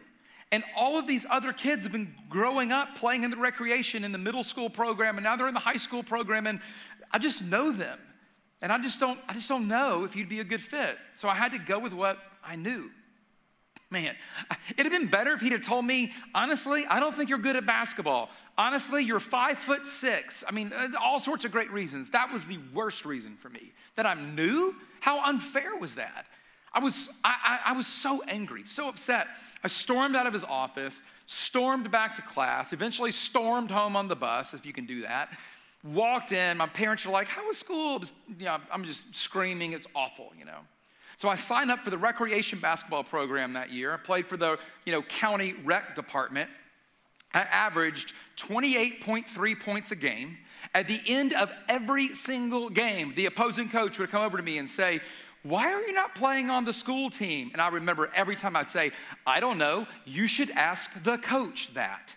And 0.52 0.64
all 0.76 0.98
of 0.98 1.06
these 1.06 1.24
other 1.30 1.52
kids 1.52 1.84
have 1.84 1.92
been 1.92 2.12
growing 2.28 2.72
up 2.72 2.96
playing 2.96 3.22
in 3.22 3.30
the 3.30 3.36
recreation 3.36 4.02
in 4.02 4.10
the 4.10 4.18
middle 4.18 4.42
school 4.42 4.68
program, 4.68 5.16
and 5.16 5.24
now 5.24 5.36
they're 5.36 5.48
in 5.48 5.54
the 5.54 5.60
high 5.60 5.76
school 5.76 6.02
program, 6.02 6.46
and 6.46 6.60
I 7.12 7.18
just 7.18 7.42
know 7.42 7.70
them. 7.70 7.98
And 8.60 8.72
I 8.72 8.78
just 8.78 8.98
don't, 9.00 9.18
I 9.28 9.32
just 9.32 9.48
don't 9.48 9.68
know 9.68 10.04
if 10.04 10.16
you'd 10.16 10.28
be 10.28 10.40
a 10.40 10.44
good 10.44 10.60
fit. 10.60 10.98
So 11.14 11.28
I 11.28 11.34
had 11.34 11.52
to 11.52 11.58
go 11.58 11.78
with 11.78 11.92
what 11.92 12.18
I 12.44 12.56
knew. 12.56 12.90
Man, 13.92 14.14
it'd 14.76 14.90
have 14.90 15.00
been 15.00 15.10
better 15.10 15.32
if 15.32 15.40
he'd 15.40 15.50
have 15.50 15.62
told 15.62 15.84
me, 15.84 16.12
honestly, 16.32 16.86
I 16.86 17.00
don't 17.00 17.16
think 17.16 17.28
you're 17.28 17.38
good 17.38 17.56
at 17.56 17.66
basketball. 17.66 18.30
Honestly, 18.56 19.02
you're 19.02 19.18
five 19.18 19.58
foot 19.58 19.84
six. 19.84 20.44
I 20.46 20.52
mean, 20.52 20.72
uh, 20.72 20.90
all 21.00 21.18
sorts 21.18 21.44
of 21.44 21.50
great 21.50 21.72
reasons. 21.72 22.08
That 22.10 22.32
was 22.32 22.46
the 22.46 22.58
worst 22.72 23.04
reason 23.04 23.36
for 23.36 23.48
me. 23.48 23.72
That 23.96 24.06
I'm 24.06 24.36
new? 24.36 24.76
How 25.00 25.24
unfair 25.24 25.74
was 25.74 25.96
that? 25.96 26.26
I 26.72 26.78
was, 26.78 27.10
I, 27.24 27.58
I, 27.64 27.70
I, 27.70 27.72
was 27.72 27.88
so 27.88 28.22
angry, 28.28 28.62
so 28.64 28.88
upset. 28.88 29.26
I 29.64 29.68
stormed 29.68 30.14
out 30.14 30.28
of 30.28 30.32
his 30.32 30.44
office, 30.44 31.02
stormed 31.26 31.90
back 31.90 32.14
to 32.14 32.22
class, 32.22 32.72
eventually 32.72 33.10
stormed 33.10 33.72
home 33.72 33.96
on 33.96 34.06
the 34.06 34.14
bus, 34.14 34.54
if 34.54 34.64
you 34.64 34.72
can 34.72 34.86
do 34.86 35.02
that. 35.02 35.30
Walked 35.82 36.30
in, 36.30 36.58
my 36.58 36.68
parents 36.68 37.04
were 37.04 37.10
like, 37.10 37.26
How 37.26 37.44
was 37.44 37.58
school? 37.58 37.98
Was, 37.98 38.12
you 38.38 38.44
know, 38.44 38.58
I'm 38.70 38.84
just 38.84 39.04
screaming, 39.16 39.72
it's 39.72 39.88
awful, 39.96 40.32
you 40.38 40.44
know. 40.44 40.60
So 41.20 41.28
I 41.28 41.34
signed 41.34 41.70
up 41.70 41.84
for 41.84 41.90
the 41.90 41.98
recreation 41.98 42.60
basketball 42.60 43.04
program 43.04 43.52
that 43.52 43.70
year. 43.70 43.92
I 43.92 43.98
played 43.98 44.26
for 44.26 44.38
the 44.38 44.58
you 44.86 44.92
know, 44.92 45.02
county 45.02 45.52
rec 45.66 45.94
department. 45.94 46.48
I 47.34 47.40
averaged 47.40 48.14
28.3 48.38 49.60
points 49.60 49.90
a 49.90 49.96
game. 49.96 50.38
At 50.74 50.88
the 50.88 50.98
end 51.06 51.34
of 51.34 51.52
every 51.68 52.14
single 52.14 52.70
game, 52.70 53.12
the 53.16 53.26
opposing 53.26 53.68
coach 53.68 53.98
would 53.98 54.10
come 54.10 54.22
over 54.22 54.38
to 54.38 54.42
me 54.42 54.56
and 54.56 54.70
say, 54.70 55.02
why 55.42 55.70
are 55.74 55.82
you 55.82 55.92
not 55.92 56.14
playing 56.14 56.48
on 56.48 56.64
the 56.64 56.72
school 56.72 57.10
team? 57.10 57.50
And 57.52 57.60
I 57.60 57.68
remember 57.68 58.10
every 58.14 58.34
time 58.34 58.56
I'd 58.56 58.70
say, 58.70 58.90
I 59.26 59.40
don't 59.40 59.58
know, 59.58 59.86
you 60.06 60.26
should 60.26 60.50
ask 60.52 60.90
the 61.02 61.18
coach 61.18 61.74
that. 61.74 62.16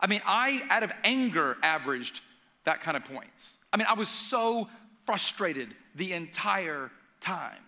I 0.00 0.08
mean, 0.08 0.22
I, 0.26 0.64
out 0.70 0.82
of 0.82 0.90
anger, 1.04 1.56
averaged 1.62 2.20
that 2.64 2.80
kind 2.80 2.96
of 2.96 3.04
points. 3.04 3.58
I 3.72 3.76
mean, 3.76 3.86
I 3.88 3.94
was 3.94 4.08
so 4.08 4.68
frustrated 5.06 5.72
the 5.94 6.14
entire 6.14 6.90
time. 7.20 7.60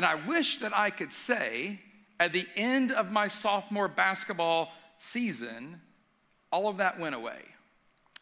And 0.00 0.06
I 0.06 0.14
wish 0.14 0.60
that 0.60 0.74
I 0.74 0.88
could 0.88 1.12
say 1.12 1.78
at 2.18 2.32
the 2.32 2.46
end 2.56 2.90
of 2.90 3.12
my 3.12 3.28
sophomore 3.28 3.86
basketball 3.86 4.72
season, 4.96 5.78
all 6.50 6.68
of 6.68 6.78
that 6.78 6.98
went 6.98 7.14
away. 7.14 7.42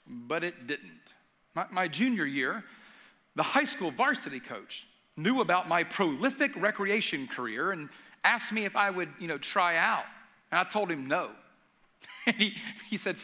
But 0.04 0.42
it 0.42 0.66
didn't. 0.66 1.14
My, 1.54 1.66
my 1.70 1.86
junior 1.86 2.26
year, 2.26 2.64
the 3.36 3.44
high 3.44 3.62
school 3.62 3.92
varsity 3.92 4.40
coach 4.40 4.88
knew 5.16 5.40
about 5.40 5.68
my 5.68 5.84
prolific 5.84 6.50
recreation 6.56 7.28
career 7.28 7.70
and 7.70 7.90
asked 8.24 8.50
me 8.50 8.64
if 8.64 8.74
I 8.74 8.90
would, 8.90 9.10
you 9.20 9.28
know, 9.28 9.38
try 9.38 9.76
out. 9.76 10.06
And 10.50 10.58
I 10.58 10.64
told 10.64 10.90
him 10.90 11.06
no. 11.06 11.30
And 12.26 12.34
he, 12.38 12.54
he 12.90 12.96
said, 12.96 13.18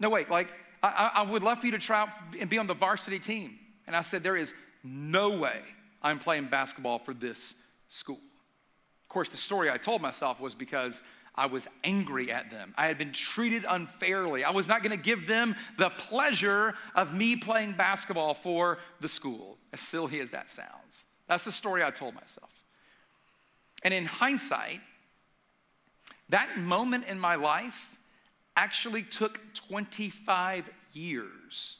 No, 0.00 0.08
wait, 0.08 0.30
like, 0.30 0.48
I, 0.82 1.10
I 1.16 1.22
would 1.24 1.42
love 1.42 1.58
for 1.58 1.66
you 1.66 1.72
to 1.72 1.78
try 1.78 2.00
out 2.00 2.08
and 2.40 2.48
be 2.48 2.56
on 2.56 2.68
the 2.68 2.74
varsity 2.74 3.18
team. 3.18 3.58
And 3.86 3.94
I 3.94 4.00
said, 4.00 4.22
There 4.22 4.34
is 4.34 4.54
no 4.82 5.28
way 5.28 5.60
I'm 6.02 6.18
playing 6.18 6.48
basketball 6.48 7.00
for 7.00 7.12
this 7.12 7.52
school. 7.88 8.20
Of 9.02 9.08
course, 9.08 9.28
the 9.28 9.36
story 9.36 9.70
I 9.70 9.78
told 9.78 10.02
myself 10.02 10.40
was 10.40 10.54
because 10.54 11.00
I 11.34 11.46
was 11.46 11.68
angry 11.84 12.32
at 12.32 12.50
them. 12.50 12.74
I 12.76 12.88
had 12.88 12.98
been 12.98 13.12
treated 13.12 13.64
unfairly. 13.68 14.44
I 14.44 14.50
was 14.50 14.66
not 14.66 14.82
going 14.82 14.96
to 14.96 15.02
give 15.02 15.26
them 15.26 15.54
the 15.78 15.90
pleasure 15.90 16.74
of 16.94 17.14
me 17.14 17.36
playing 17.36 17.72
basketball 17.72 18.34
for 18.34 18.78
the 19.00 19.08
school, 19.08 19.56
as 19.72 19.80
silly 19.80 20.20
as 20.20 20.30
that 20.30 20.50
sounds. 20.50 21.04
That's 21.28 21.44
the 21.44 21.52
story 21.52 21.84
I 21.84 21.90
told 21.90 22.14
myself. 22.14 22.50
And 23.84 23.94
in 23.94 24.04
hindsight, 24.04 24.80
that 26.30 26.58
moment 26.58 27.04
in 27.06 27.18
my 27.18 27.36
life 27.36 27.96
actually 28.56 29.04
took 29.04 29.40
25 29.54 30.68
years 30.92 31.76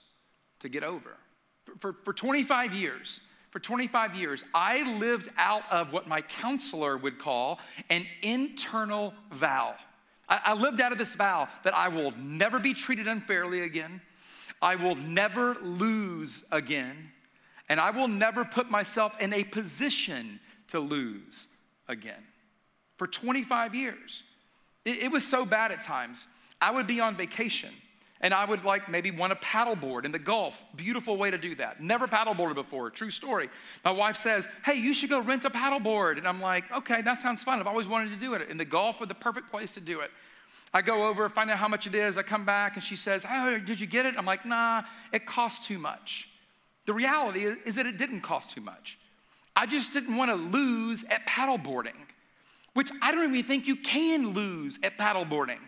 to 0.60 0.68
get 0.68 0.84
over. 0.84 1.16
For, 1.64 1.74
for, 1.80 1.92
for 2.04 2.12
25 2.12 2.72
years, 2.72 3.20
for 3.50 3.60
25 3.60 4.14
years, 4.14 4.44
I 4.54 4.82
lived 4.98 5.30
out 5.36 5.62
of 5.70 5.92
what 5.92 6.06
my 6.06 6.20
counselor 6.20 6.96
would 6.96 7.18
call 7.18 7.58
an 7.88 8.06
internal 8.22 9.14
vow. 9.32 9.74
I, 10.28 10.40
I 10.46 10.52
lived 10.52 10.80
out 10.80 10.92
of 10.92 10.98
this 10.98 11.14
vow 11.14 11.48
that 11.64 11.74
I 11.74 11.88
will 11.88 12.12
never 12.12 12.58
be 12.58 12.74
treated 12.74 13.08
unfairly 13.08 13.60
again, 13.60 14.00
I 14.60 14.74
will 14.74 14.96
never 14.96 15.54
lose 15.62 16.44
again, 16.50 17.12
and 17.68 17.80
I 17.80 17.90
will 17.90 18.08
never 18.08 18.44
put 18.44 18.70
myself 18.70 19.12
in 19.20 19.32
a 19.32 19.44
position 19.44 20.40
to 20.68 20.80
lose 20.80 21.46
again. 21.86 22.24
For 22.96 23.06
25 23.06 23.74
years. 23.74 24.24
It, 24.84 25.04
it 25.04 25.12
was 25.12 25.24
so 25.26 25.44
bad 25.44 25.70
at 25.70 25.80
times. 25.82 26.26
I 26.60 26.72
would 26.72 26.86
be 26.86 27.00
on 27.00 27.16
vacation 27.16 27.70
and 28.20 28.34
I 28.34 28.44
would 28.44 28.64
like 28.64 28.88
maybe 28.88 29.10
want 29.10 29.32
a 29.32 29.36
paddleboard 29.36 30.04
in 30.04 30.10
the 30.10 30.18
Gulf. 30.18 30.60
Beautiful 30.74 31.16
way 31.16 31.30
to 31.30 31.38
do 31.38 31.54
that. 31.56 31.80
Never 31.80 32.08
paddleboarded 32.08 32.56
before. 32.56 32.90
True 32.90 33.10
story. 33.10 33.48
My 33.84 33.92
wife 33.92 34.16
says, 34.16 34.48
Hey, 34.64 34.74
you 34.74 34.92
should 34.92 35.10
go 35.10 35.20
rent 35.20 35.44
a 35.44 35.50
paddleboard. 35.50 36.18
And 36.18 36.26
I'm 36.26 36.40
like, 36.40 36.64
Okay, 36.72 37.00
that 37.02 37.18
sounds 37.20 37.44
fun. 37.44 37.60
I've 37.60 37.66
always 37.66 37.86
wanted 37.86 38.10
to 38.10 38.16
do 38.16 38.34
it. 38.34 38.48
In 38.48 38.56
the 38.56 38.64
Gulf 38.64 38.98
was 38.98 39.08
the 39.08 39.14
perfect 39.14 39.50
place 39.50 39.70
to 39.72 39.80
do 39.80 40.00
it. 40.00 40.10
I 40.74 40.82
go 40.82 41.06
over, 41.06 41.28
find 41.28 41.50
out 41.50 41.58
how 41.58 41.68
much 41.68 41.86
it 41.86 41.94
is. 41.94 42.18
I 42.18 42.22
come 42.22 42.44
back 42.44 42.74
and 42.74 42.82
she 42.82 42.96
says, 42.96 43.24
Oh, 43.28 43.58
did 43.58 43.80
you 43.80 43.86
get 43.86 44.04
it? 44.04 44.16
I'm 44.18 44.26
like, 44.26 44.44
Nah, 44.44 44.82
it 45.12 45.24
costs 45.24 45.66
too 45.66 45.78
much. 45.78 46.28
The 46.86 46.94
reality 46.94 47.44
is 47.44 47.76
that 47.76 47.86
it 47.86 47.98
didn't 47.98 48.22
cost 48.22 48.50
too 48.50 48.62
much. 48.62 48.98
I 49.54 49.66
just 49.66 49.92
didn't 49.92 50.16
want 50.16 50.30
to 50.30 50.36
lose 50.36 51.04
at 51.04 51.26
paddleboarding, 51.26 51.96
which 52.74 52.90
I 53.02 53.12
don't 53.12 53.28
even 53.32 53.44
think 53.44 53.66
you 53.66 53.76
can 53.76 54.32
lose 54.32 54.78
at 54.82 54.98
paddleboarding. 54.98 55.58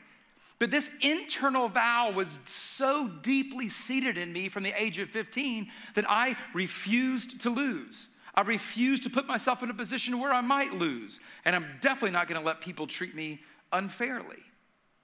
But 0.61 0.71
this 0.71 0.91
internal 1.01 1.69
vow 1.69 2.13
was 2.15 2.39
so 2.45 3.09
deeply 3.09 3.71
seated 3.71 4.19
in 4.19 4.31
me 4.31 4.51
from 4.51 4.63
the 4.63 4.75
age 4.81 4.99
of 4.99 5.09
15 5.09 5.71
that 5.95 6.05
I 6.09 6.37
refused 6.53 7.41
to 7.41 7.51
lose. 7.51 8.09
I 8.35 8.43
refused 8.43 9.03
to 9.05 9.11
put 9.11 9.27
myself 9.27 9.63
in 9.63 9.71
a 9.71 9.75
position 9.75 10.21
where 10.21 10.33
I 10.33 10.43
might 10.43 10.75
lose. 10.75 11.19
And 11.47 11.57
I'm 11.57 11.67
definitely 11.81 12.11
not 12.11 12.29
going 12.29 12.39
to 12.39 12.47
let 12.47 12.61
people 12.61 12.87
treat 12.87 13.15
me 13.15 13.41
unfairly. 13.73 14.37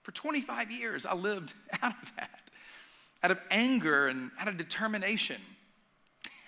For 0.02 0.12
25 0.12 0.70
years, 0.70 1.06
I 1.06 1.14
lived 1.14 1.54
out 1.82 1.94
of 2.02 2.12
that, 2.16 2.50
out 3.22 3.30
of 3.30 3.40
anger 3.50 4.08
and 4.08 4.30
out 4.38 4.46
of 4.46 4.56
determination. 4.56 5.40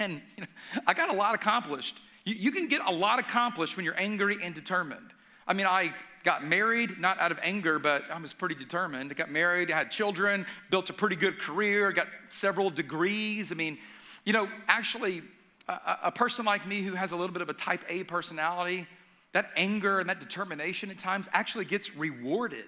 And 0.00 0.22
you 0.36 0.42
know, 0.42 0.80
I 0.86 0.94
got 0.94 1.08
a 1.08 1.12
lot 1.12 1.34
accomplished. 1.34 1.98
You, 2.24 2.36
you 2.36 2.52
can 2.52 2.68
get 2.68 2.82
a 2.86 2.92
lot 2.92 3.18
accomplished 3.18 3.76
when 3.76 3.84
you're 3.84 3.98
angry 3.98 4.38
and 4.40 4.54
determined. 4.54 5.12
I 5.44 5.54
mean, 5.54 5.66
I 5.66 5.92
got 6.24 6.44
married, 6.44 6.98
not 6.98 7.20
out 7.20 7.32
of 7.32 7.38
anger, 7.42 7.78
but 7.78 8.04
I 8.10 8.18
was 8.18 8.32
pretty 8.32 8.54
determined. 8.54 9.10
I 9.10 9.14
got 9.14 9.30
married, 9.30 9.70
had 9.70 9.90
children, 9.90 10.46
built 10.70 10.90
a 10.90 10.92
pretty 10.92 11.16
good 11.16 11.40
career, 11.40 11.92
got 11.92 12.08
several 12.28 12.70
degrees. 12.70 13.52
I 13.52 13.54
mean, 13.54 13.78
you 14.24 14.32
know, 14.32 14.48
actually, 14.66 15.22
a, 15.68 15.98
a 16.04 16.12
person 16.12 16.44
like 16.44 16.66
me 16.66 16.82
who 16.82 16.94
has 16.94 17.12
a 17.12 17.16
little 17.16 17.32
bit 17.32 17.42
of 17.42 17.48
a 17.48 17.54
type 17.54 17.82
A 17.88 18.04
personality, 18.04 18.86
that 19.32 19.50
anger 19.56 20.00
and 20.00 20.08
that 20.08 20.20
determination 20.20 20.90
at 20.90 20.98
times 20.98 21.28
actually 21.32 21.64
gets 21.64 21.94
rewarded. 21.94 22.66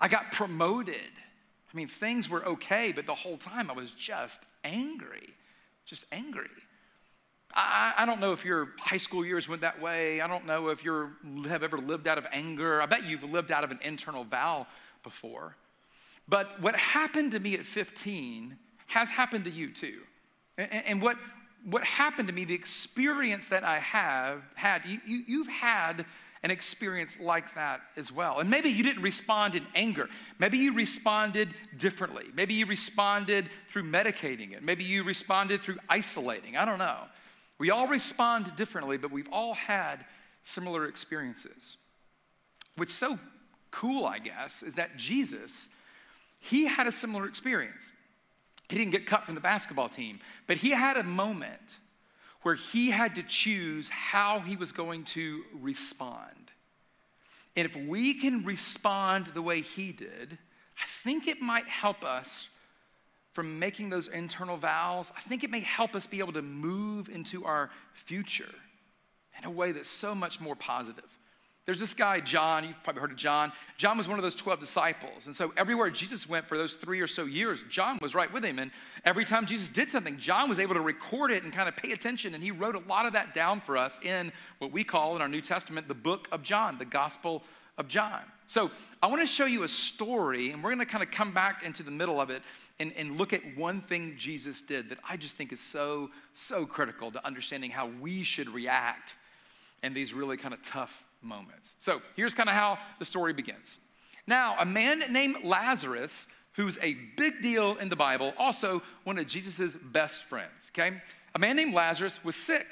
I 0.00 0.08
got 0.08 0.32
promoted. 0.32 0.96
I 0.96 1.76
mean, 1.76 1.88
things 1.88 2.28
were 2.28 2.44
okay, 2.44 2.92
but 2.92 3.06
the 3.06 3.14
whole 3.14 3.36
time 3.36 3.70
I 3.70 3.74
was 3.74 3.90
just 3.92 4.40
angry, 4.64 5.28
just 5.86 6.04
angry. 6.12 6.48
I, 7.54 7.94
I, 7.98 8.06
don't 8.06 8.20
know 8.20 8.32
if 8.32 8.44
your 8.44 8.68
high 8.78 8.96
school 8.96 9.24
years 9.24 9.48
went 9.48 9.62
that 9.62 9.80
way. 9.80 10.20
I 10.20 10.26
don't 10.26 10.46
know 10.46 10.68
if 10.68 10.84
you 10.84 11.10
have 11.48 11.62
ever 11.62 11.78
lived 11.78 12.08
out 12.08 12.18
of 12.18 12.26
anger. 12.32 12.80
I 12.80 12.86
bet 12.86 13.04
you've 13.04 13.24
lived 13.24 13.52
out 13.52 13.64
of 13.64 13.70
an 13.70 13.78
internal 13.82 14.24
vow 14.24 14.66
before. 15.02 15.56
But 16.28 16.60
what 16.60 16.76
happened 16.76 17.32
to 17.32 17.40
me 17.40 17.54
at 17.54 17.66
15 17.66 18.56
has 18.86 19.08
happened 19.08 19.44
to 19.44 19.50
you 19.50 19.70
too. 19.70 20.00
And, 20.56 20.70
and 20.72 21.02
what, 21.02 21.16
what 21.64 21.84
happened 21.84 22.28
to 22.28 22.34
me, 22.34 22.44
the 22.44 22.54
experience 22.54 23.48
that 23.48 23.64
I 23.64 23.78
have 23.80 24.42
had, 24.54 24.84
you, 24.86 25.00
you, 25.06 25.22
you've 25.26 25.48
had 25.48 26.06
an 26.42 26.50
experience 26.50 27.18
like 27.20 27.54
that 27.54 27.82
as 27.96 28.10
well. 28.10 28.40
And 28.40 28.50
maybe 28.50 28.68
you 28.68 28.82
didn't 28.82 29.02
respond 29.02 29.54
in 29.54 29.64
anger. 29.74 30.08
Maybe 30.38 30.58
you 30.58 30.74
responded 30.74 31.54
differently. 31.76 32.24
Maybe 32.34 32.54
you 32.54 32.66
responded 32.66 33.48
through 33.68 33.84
medicating 33.84 34.52
it. 34.52 34.62
Maybe 34.62 34.82
you 34.82 35.04
responded 35.04 35.62
through 35.62 35.78
isolating. 35.88 36.56
I 36.56 36.64
don't 36.64 36.78
know. 36.78 37.04
We 37.62 37.70
all 37.70 37.86
respond 37.86 38.56
differently, 38.56 38.96
but 38.96 39.12
we've 39.12 39.28
all 39.30 39.54
had 39.54 40.04
similar 40.42 40.88
experiences. 40.88 41.76
What's 42.74 42.92
so 42.92 43.20
cool, 43.70 44.04
I 44.04 44.18
guess, 44.18 44.64
is 44.64 44.74
that 44.74 44.96
Jesus, 44.96 45.68
he 46.40 46.66
had 46.66 46.88
a 46.88 46.90
similar 46.90 47.24
experience. 47.24 47.92
He 48.68 48.78
didn't 48.78 48.90
get 48.90 49.06
cut 49.06 49.26
from 49.26 49.36
the 49.36 49.40
basketball 49.40 49.88
team, 49.88 50.18
but 50.48 50.56
he 50.56 50.70
had 50.70 50.96
a 50.96 51.04
moment 51.04 51.76
where 52.42 52.56
he 52.56 52.90
had 52.90 53.14
to 53.14 53.22
choose 53.22 53.88
how 53.88 54.40
he 54.40 54.56
was 54.56 54.72
going 54.72 55.04
to 55.04 55.44
respond. 55.60 56.50
And 57.54 57.64
if 57.64 57.76
we 57.76 58.14
can 58.14 58.44
respond 58.44 59.28
the 59.34 59.42
way 59.42 59.60
he 59.60 59.92
did, 59.92 60.36
I 60.76 60.86
think 61.04 61.28
it 61.28 61.40
might 61.40 61.68
help 61.68 62.02
us 62.02 62.48
from 63.32 63.58
making 63.58 63.90
those 63.90 64.08
internal 64.08 64.56
vows, 64.56 65.12
I 65.16 65.20
think 65.22 65.42
it 65.42 65.50
may 65.50 65.60
help 65.60 65.94
us 65.94 66.06
be 66.06 66.18
able 66.18 66.34
to 66.34 66.42
move 66.42 67.08
into 67.08 67.44
our 67.44 67.70
future 67.92 68.54
in 69.38 69.44
a 69.44 69.50
way 69.50 69.72
that's 69.72 69.88
so 69.88 70.14
much 70.14 70.40
more 70.40 70.54
positive. 70.54 71.04
There's 71.64 71.78
this 71.78 71.94
guy, 71.94 72.18
John, 72.18 72.64
you've 72.64 72.82
probably 72.82 73.00
heard 73.00 73.12
of 73.12 73.16
John. 73.16 73.52
John 73.78 73.96
was 73.96 74.08
one 74.08 74.18
of 74.18 74.24
those 74.24 74.34
12 74.34 74.58
disciples. 74.58 75.26
And 75.26 75.34
so 75.34 75.52
everywhere 75.56 75.90
Jesus 75.90 76.28
went 76.28 76.48
for 76.48 76.58
those 76.58 76.74
three 76.74 77.00
or 77.00 77.06
so 77.06 77.24
years, 77.24 77.62
John 77.70 78.00
was 78.02 78.16
right 78.16 78.32
with 78.32 78.44
him. 78.44 78.58
And 78.58 78.72
every 79.04 79.24
time 79.24 79.46
Jesus 79.46 79.68
did 79.68 79.88
something, 79.88 80.18
John 80.18 80.48
was 80.48 80.58
able 80.58 80.74
to 80.74 80.80
record 80.80 81.30
it 81.30 81.44
and 81.44 81.52
kind 81.52 81.68
of 81.68 81.76
pay 81.76 81.92
attention. 81.92 82.34
And 82.34 82.42
he 82.42 82.50
wrote 82.50 82.74
a 82.74 82.80
lot 82.88 83.06
of 83.06 83.12
that 83.12 83.32
down 83.32 83.60
for 83.60 83.76
us 83.76 83.96
in 84.02 84.32
what 84.58 84.72
we 84.72 84.82
call 84.82 85.14
in 85.14 85.22
our 85.22 85.28
New 85.28 85.40
Testament 85.40 85.86
the 85.86 85.94
book 85.94 86.26
of 86.32 86.42
John, 86.42 86.78
the 86.78 86.84
Gospel 86.84 87.44
of 87.78 87.88
John. 87.88 88.20
So 88.46 88.70
I 89.02 89.06
want 89.06 89.22
to 89.22 89.26
show 89.26 89.46
you 89.46 89.62
a 89.62 89.68
story, 89.68 90.50
and 90.50 90.62
we're 90.62 90.70
going 90.70 90.84
to 90.84 90.90
kind 90.90 91.02
of 91.02 91.10
come 91.10 91.32
back 91.32 91.62
into 91.62 91.82
the 91.82 91.90
middle 91.90 92.20
of 92.20 92.28
it 92.30 92.42
and, 92.78 92.92
and 92.96 93.16
look 93.16 93.32
at 93.32 93.40
one 93.56 93.80
thing 93.80 94.14
Jesus 94.18 94.60
did 94.60 94.90
that 94.90 94.98
I 95.08 95.16
just 95.16 95.36
think 95.36 95.52
is 95.52 95.60
so, 95.60 96.10
so 96.34 96.66
critical 96.66 97.10
to 97.12 97.26
understanding 97.26 97.70
how 97.70 97.88
we 98.00 98.24
should 98.24 98.50
react 98.50 99.16
in 99.82 99.94
these 99.94 100.12
really 100.12 100.36
kind 100.36 100.52
of 100.52 100.62
tough 100.62 101.02
moments. 101.22 101.74
So 101.78 102.02
here's 102.14 102.34
kind 102.34 102.48
of 102.48 102.54
how 102.54 102.78
the 102.98 103.04
story 103.04 103.32
begins. 103.32 103.78
Now, 104.26 104.56
a 104.58 104.64
man 104.64 105.04
named 105.10 105.36
Lazarus, 105.42 106.26
who's 106.52 106.78
a 106.82 106.94
big 107.16 107.40
deal 107.40 107.76
in 107.76 107.88
the 107.88 107.96
Bible, 107.96 108.34
also 108.38 108.82
one 109.04 109.18
of 109.18 109.26
Jesus' 109.26 109.74
best 109.74 110.24
friends, 110.24 110.70
okay? 110.70 111.00
A 111.34 111.38
man 111.38 111.56
named 111.56 111.74
Lazarus 111.74 112.18
was 112.22 112.36
sick. 112.36 112.66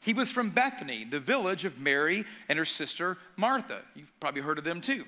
He 0.00 0.12
was 0.12 0.30
from 0.30 0.50
Bethany, 0.50 1.04
the 1.04 1.20
village 1.20 1.64
of 1.64 1.80
Mary 1.80 2.24
and 2.48 2.58
her 2.58 2.64
sister 2.64 3.18
Martha. 3.36 3.80
You've 3.94 4.20
probably 4.20 4.42
heard 4.42 4.58
of 4.58 4.64
them 4.64 4.80
too. 4.80 5.04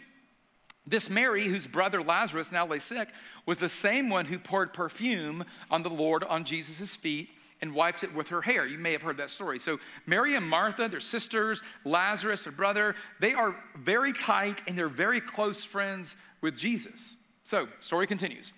This 0.87 1.11
Mary, 1.11 1.45
whose 1.45 1.66
brother 1.66 2.02
Lazarus 2.02 2.50
now 2.50 2.66
lay 2.66 2.78
sick, 2.78 3.09
was 3.45 3.59
the 3.59 3.68
same 3.68 4.09
one 4.09 4.25
who 4.25 4.38
poured 4.38 4.73
perfume 4.73 5.45
on 5.71 5.83
the 5.83 5.90
Lord 5.90 6.25
on 6.25 6.45
Jesus' 6.45 6.97
feet 6.97 7.28
and 7.61 7.75
wiped 7.75 8.04
it 8.04 8.14
with 8.14 8.28
her 8.28 8.40
hair. 8.40 8.66
You 8.66 8.78
may 8.78 8.92
have 8.92 9.02
heard 9.02 9.18
that 9.18 9.30
story. 9.30 9.59
So, 9.59 9.78
Mary 10.07 10.35
and 10.35 10.49
Martha, 10.49 10.88
their 10.88 11.00
sisters, 11.00 11.62
Lazarus, 11.85 12.45
their 12.45 12.52
brother, 12.52 12.95
they 13.21 13.35
are 13.35 13.54
very 13.76 14.12
tight 14.12 14.62
and 14.66 14.78
they're 14.78 14.88
very 14.88 15.21
close 15.21 15.64
friends 15.64 16.16
with 16.40 16.57
Jesus. 16.57 17.16
So, 17.45 17.68
story 17.80 18.07
continues. 18.07 18.52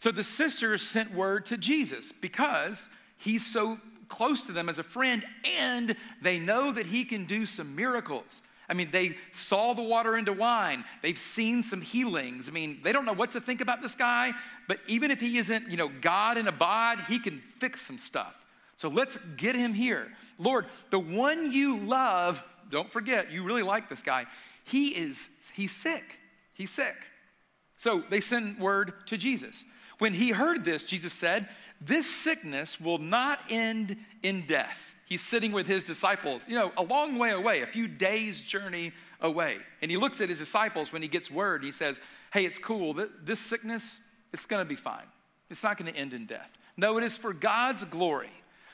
So, 0.00 0.10
the 0.10 0.24
sisters 0.24 0.82
sent 0.82 1.14
word 1.14 1.46
to 1.46 1.56
Jesus 1.56 2.12
because 2.12 2.88
he's 3.16 3.46
so 3.46 3.78
close 4.08 4.42
to 4.42 4.52
them 4.52 4.68
as 4.68 4.78
a 4.78 4.82
friend 4.82 5.24
and 5.58 5.96
they 6.22 6.38
know 6.38 6.72
that 6.72 6.86
he 6.86 7.04
can 7.04 7.24
do 7.24 7.46
some 7.46 7.76
miracles. 7.76 8.42
I 8.68 8.74
mean, 8.74 8.90
they 8.90 9.16
saw 9.32 9.72
the 9.72 9.82
water 9.82 10.16
into 10.16 10.32
wine. 10.32 10.84
They've 11.02 11.18
seen 11.18 11.62
some 11.62 11.80
healings. 11.80 12.48
I 12.48 12.52
mean, 12.52 12.80
they 12.82 12.92
don't 12.92 13.06
know 13.06 13.14
what 13.14 13.30
to 13.30 13.40
think 13.40 13.60
about 13.60 13.80
this 13.80 13.94
guy, 13.94 14.32
but 14.66 14.78
even 14.86 15.10
if 15.10 15.20
he 15.20 15.38
isn't, 15.38 15.70
you 15.70 15.78
know, 15.78 15.90
God 16.00 16.36
in 16.36 16.46
a 16.46 16.52
bod, 16.52 17.00
he 17.08 17.18
can 17.18 17.42
fix 17.58 17.80
some 17.82 17.96
stuff. 17.96 18.34
So 18.76 18.88
let's 18.88 19.18
get 19.36 19.54
him 19.54 19.72
here. 19.72 20.08
Lord, 20.38 20.66
the 20.90 20.98
one 20.98 21.50
you 21.50 21.78
love, 21.78 22.42
don't 22.70 22.92
forget, 22.92 23.32
you 23.32 23.42
really 23.42 23.62
like 23.62 23.88
this 23.88 24.02
guy. 24.02 24.26
He 24.64 24.88
is, 24.88 25.28
he's 25.54 25.72
sick. 25.72 26.18
He's 26.52 26.70
sick. 26.70 26.96
So 27.78 28.02
they 28.10 28.20
send 28.20 28.58
word 28.58 28.92
to 29.06 29.16
Jesus. 29.16 29.64
When 29.98 30.12
he 30.12 30.30
heard 30.30 30.64
this, 30.64 30.82
Jesus 30.82 31.12
said, 31.12 31.48
This 31.80 32.08
sickness 32.08 32.80
will 32.80 32.98
not 32.98 33.40
end 33.50 33.96
in 34.22 34.46
death 34.46 34.96
he's 35.08 35.22
sitting 35.22 35.52
with 35.52 35.66
his 35.66 35.82
disciples, 35.82 36.44
you 36.46 36.54
know, 36.54 36.70
a 36.76 36.82
long 36.82 37.18
way 37.18 37.30
away, 37.30 37.62
a 37.62 37.66
few 37.66 37.88
days' 37.88 38.40
journey 38.40 38.92
away. 39.20 39.56
And 39.80 39.90
he 39.90 39.96
looks 39.96 40.20
at 40.20 40.28
his 40.28 40.38
disciples 40.38 40.92
when 40.92 41.02
he 41.02 41.08
gets 41.08 41.30
word. 41.30 41.64
He 41.64 41.72
says, 41.72 42.00
Hey, 42.32 42.44
it's 42.44 42.58
cool. 42.58 42.94
This 43.24 43.40
sickness, 43.40 44.00
it's 44.32 44.44
going 44.44 44.60
to 44.60 44.68
be 44.68 44.76
fine. 44.76 45.06
It's 45.48 45.62
not 45.62 45.78
going 45.78 45.92
to 45.92 45.98
end 45.98 46.12
in 46.12 46.26
death. 46.26 46.50
No, 46.76 46.98
it 46.98 47.04
is 47.04 47.16
for 47.16 47.32
God's 47.32 47.84
glory, 47.84 48.30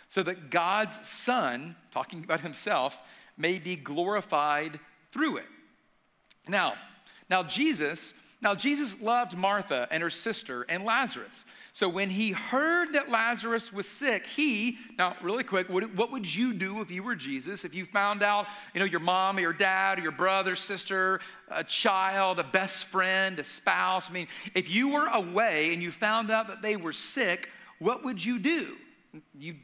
so 0.09 0.25
that 0.25 0.51
God's 0.51 1.07
Son, 1.09 1.77
talking 1.93 2.25
about 2.25 2.41
himself, 2.41 2.99
may 3.39 3.59
be 3.59 3.77
glorified 3.77 4.81
through 5.13 5.37
it. 5.37 5.47
Now, 6.49 6.75
now 7.31 7.45
Jesus 7.45 8.13
Now, 8.43 8.55
Jesus 8.55 9.01
loved 9.01 9.37
Martha 9.37 9.89
and 9.91 10.03
her 10.03 10.11
sister 10.11 10.67
and 10.69 10.85
Lazarus. 10.85 11.45
So 11.75 11.89
when 11.89 12.09
he 12.09 12.31
heard 12.31 12.93
that 12.93 13.11
Lazarus 13.11 13.73
was 13.73 13.89
sick, 13.89 14.27
he, 14.27 14.79
now 14.97 15.17
really 15.21 15.43
quick, 15.43 15.69
what, 15.69 15.93
what, 15.97 16.13
would 16.13 16.33
you 16.33 16.53
do 16.53 16.81
if 16.81 16.89
you 16.89 17.03
were 17.03 17.17
Jesus? 17.17 17.65
If 17.65 17.75
you 17.75 17.85
found 17.85 18.23
out, 18.23 18.47
you 18.75 18.79
know, 18.79 18.87
your 18.87 19.01
mom 19.01 19.39
or 19.39 19.41
your 19.41 19.53
dad 19.53 19.99
or 19.99 20.03
your 20.03 20.13
brother, 20.13 20.55
sister, 20.55 21.21
a 21.49 21.65
child, 21.65 22.39
a 22.39 22.45
best 22.45 22.85
friend, 22.85 23.37
a 23.41 23.45
spouse, 23.45 24.09
I 24.09 24.13
mean, 24.13 24.29
if 24.55 24.71
you 24.71 24.91
were 24.91 25.07
away 25.07 25.73
and 25.75 25.83
you 25.83 25.91
found 25.91 26.31
out 26.31 26.47
that 26.47 26.63
they 26.63 26.77
were 26.77 26.93
sick, 26.93 27.49
what 27.81 28.05
would 28.05 28.25
you 28.25 28.39
do? 28.39 28.77
You'd 29.37 29.59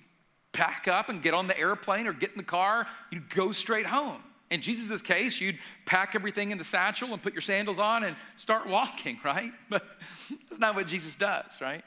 pack 0.50 0.88
up 0.88 1.10
and 1.10 1.22
get 1.22 1.32
on 1.32 1.46
the 1.46 1.56
airplane 1.56 2.08
or 2.08 2.12
get 2.12 2.32
in 2.32 2.38
the 2.38 2.42
car, 2.42 2.88
you'd 3.12 3.30
go 3.30 3.52
straight 3.52 3.86
home. 3.86 4.20
In 4.50 4.60
Jesus' 4.60 5.00
case, 5.00 5.40
you'd 5.40 5.58
pack 5.86 6.14
everything 6.14 6.50
in 6.50 6.58
the 6.58 6.64
satchel 6.64 7.12
and 7.12 7.22
put 7.22 7.32
your 7.32 7.42
sandals 7.42 7.78
on 7.78 8.02
and 8.02 8.16
start 8.36 8.66
walking, 8.68 9.18
right? 9.24 9.52
But 9.68 9.84
that's 10.48 10.58
not 10.58 10.74
what 10.74 10.86
Jesus 10.86 11.14
does, 11.16 11.60
right? 11.60 11.84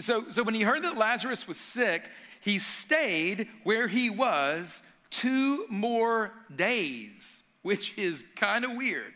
So, 0.00 0.30
so 0.30 0.42
when 0.42 0.54
he 0.54 0.62
heard 0.62 0.84
that 0.84 0.96
Lazarus 0.96 1.48
was 1.48 1.56
sick, 1.56 2.04
he 2.40 2.58
stayed 2.58 3.48
where 3.62 3.88
he 3.88 4.10
was 4.10 4.82
two 5.10 5.66
more 5.68 6.32
days, 6.54 7.42
which 7.62 7.96
is 7.96 8.24
kind 8.36 8.64
of 8.64 8.72
weird. 8.72 9.12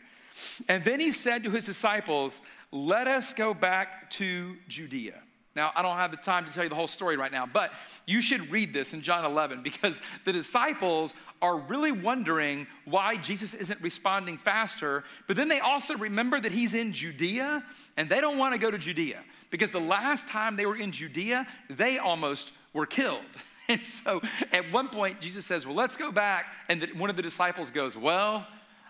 And 0.67 0.83
then 0.83 0.99
he 0.99 1.11
said 1.11 1.43
to 1.43 1.51
his 1.51 1.65
disciples, 1.65 2.41
Let 2.71 3.07
us 3.07 3.33
go 3.33 3.53
back 3.53 4.09
to 4.11 4.57
Judea. 4.67 5.21
Now, 5.59 5.73
I 5.75 5.81
don't 5.81 5.97
have 5.97 6.11
the 6.11 6.15
time 6.15 6.45
to 6.45 6.53
tell 6.53 6.63
you 6.63 6.69
the 6.69 6.75
whole 6.75 6.87
story 6.87 7.17
right 7.17 7.33
now, 7.33 7.45
but 7.45 7.73
you 8.05 8.21
should 8.21 8.49
read 8.49 8.71
this 8.71 8.93
in 8.93 9.01
John 9.01 9.25
11 9.25 9.61
because 9.61 9.99
the 10.23 10.31
disciples 10.31 11.15
are 11.41 11.57
really 11.57 11.91
wondering 11.91 12.65
why 12.85 13.17
Jesus 13.17 13.53
isn't 13.53 13.81
responding 13.81 14.37
faster. 14.37 15.03
But 15.27 15.35
then 15.35 15.49
they 15.49 15.59
also 15.59 15.97
remember 15.97 16.39
that 16.39 16.53
he's 16.53 16.75
in 16.75 16.93
Judea 16.93 17.61
and 17.97 18.07
they 18.07 18.21
don't 18.21 18.37
want 18.37 18.53
to 18.53 18.57
go 18.57 18.71
to 18.71 18.77
Judea 18.77 19.21
because 19.49 19.69
the 19.69 19.81
last 19.81 20.29
time 20.29 20.55
they 20.55 20.65
were 20.65 20.77
in 20.77 20.93
Judea, 20.93 21.45
they 21.69 21.97
almost 21.97 22.53
were 22.71 22.85
killed. 22.85 23.25
And 23.67 23.85
so 23.85 24.19
at 24.51 24.71
one 24.71 24.87
point, 24.87 25.21
Jesus 25.21 25.45
says, 25.45 25.63
Well, 25.63 25.75
let's 25.75 25.95
go 25.95 26.11
back. 26.11 26.47
And 26.69 26.83
one 26.97 27.11
of 27.11 27.15
the 27.15 27.21
disciples 27.21 27.69
goes, 27.69 27.95
Well, 27.95 28.47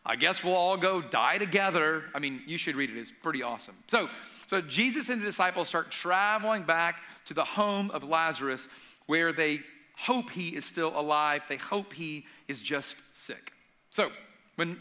I 0.09 0.15
guess 0.15 0.43
we'll 0.43 0.55
all 0.55 0.75
go 0.75 1.03
die 1.03 1.37
together. 1.37 2.05
I 2.15 2.19
mean, 2.19 2.41
you 2.47 2.57
should 2.57 2.75
read 2.75 2.89
it, 2.89 2.97
it's 2.97 3.11
pretty 3.11 3.43
awesome. 3.43 3.75
So, 3.85 4.09
so 4.47 4.59
Jesus 4.59 5.07
and 5.07 5.21
the 5.21 5.25
disciples 5.25 5.67
start 5.67 5.91
traveling 5.91 6.63
back 6.63 7.01
to 7.25 7.35
the 7.35 7.45
home 7.45 7.91
of 7.91 8.03
Lazarus 8.03 8.67
where 9.05 9.31
they 9.31 9.61
hope 9.95 10.31
he 10.31 10.49
is 10.49 10.65
still 10.65 10.99
alive. 10.99 11.43
They 11.47 11.57
hope 11.57 11.93
he 11.93 12.25
is 12.47 12.59
just 12.59 12.95
sick. 13.13 13.53
So, 13.91 14.09
when 14.55 14.79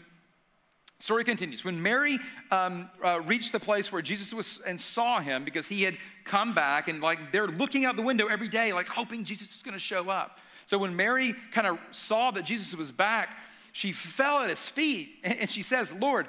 story 0.97 1.23
continues 1.23 1.63
when 1.63 1.81
mary 1.81 2.19
um, 2.51 2.89
uh, 3.05 3.21
reached 3.21 3.53
the 3.53 3.59
place 3.59 3.89
where 3.89 4.01
jesus 4.01 4.33
was 4.33 4.59
and 4.67 4.79
saw 4.81 5.21
him 5.21 5.45
because 5.45 5.65
he 5.65 5.81
had 5.81 5.95
come 6.25 6.53
back 6.53 6.89
and 6.89 6.99
like 6.99 7.31
they're 7.31 7.47
looking 7.47 7.85
out 7.85 7.95
the 7.95 8.01
window 8.01 8.27
every 8.27 8.49
day 8.49 8.73
like 8.73 8.85
hoping 8.85 9.23
jesus 9.23 9.55
is 9.55 9.63
going 9.63 9.73
to 9.73 9.79
show 9.79 10.09
up 10.09 10.39
so 10.65 10.77
when 10.77 10.93
mary 10.93 11.33
kind 11.53 11.65
of 11.65 11.79
saw 11.91 12.31
that 12.31 12.43
jesus 12.43 12.75
was 12.75 12.91
back 12.91 13.37
she 13.71 13.91
fell 13.91 14.39
at 14.39 14.49
his 14.49 14.67
feet 14.67 15.09
and 15.23 15.49
she 15.49 15.61
says, 15.61 15.93
Lord, 15.93 16.27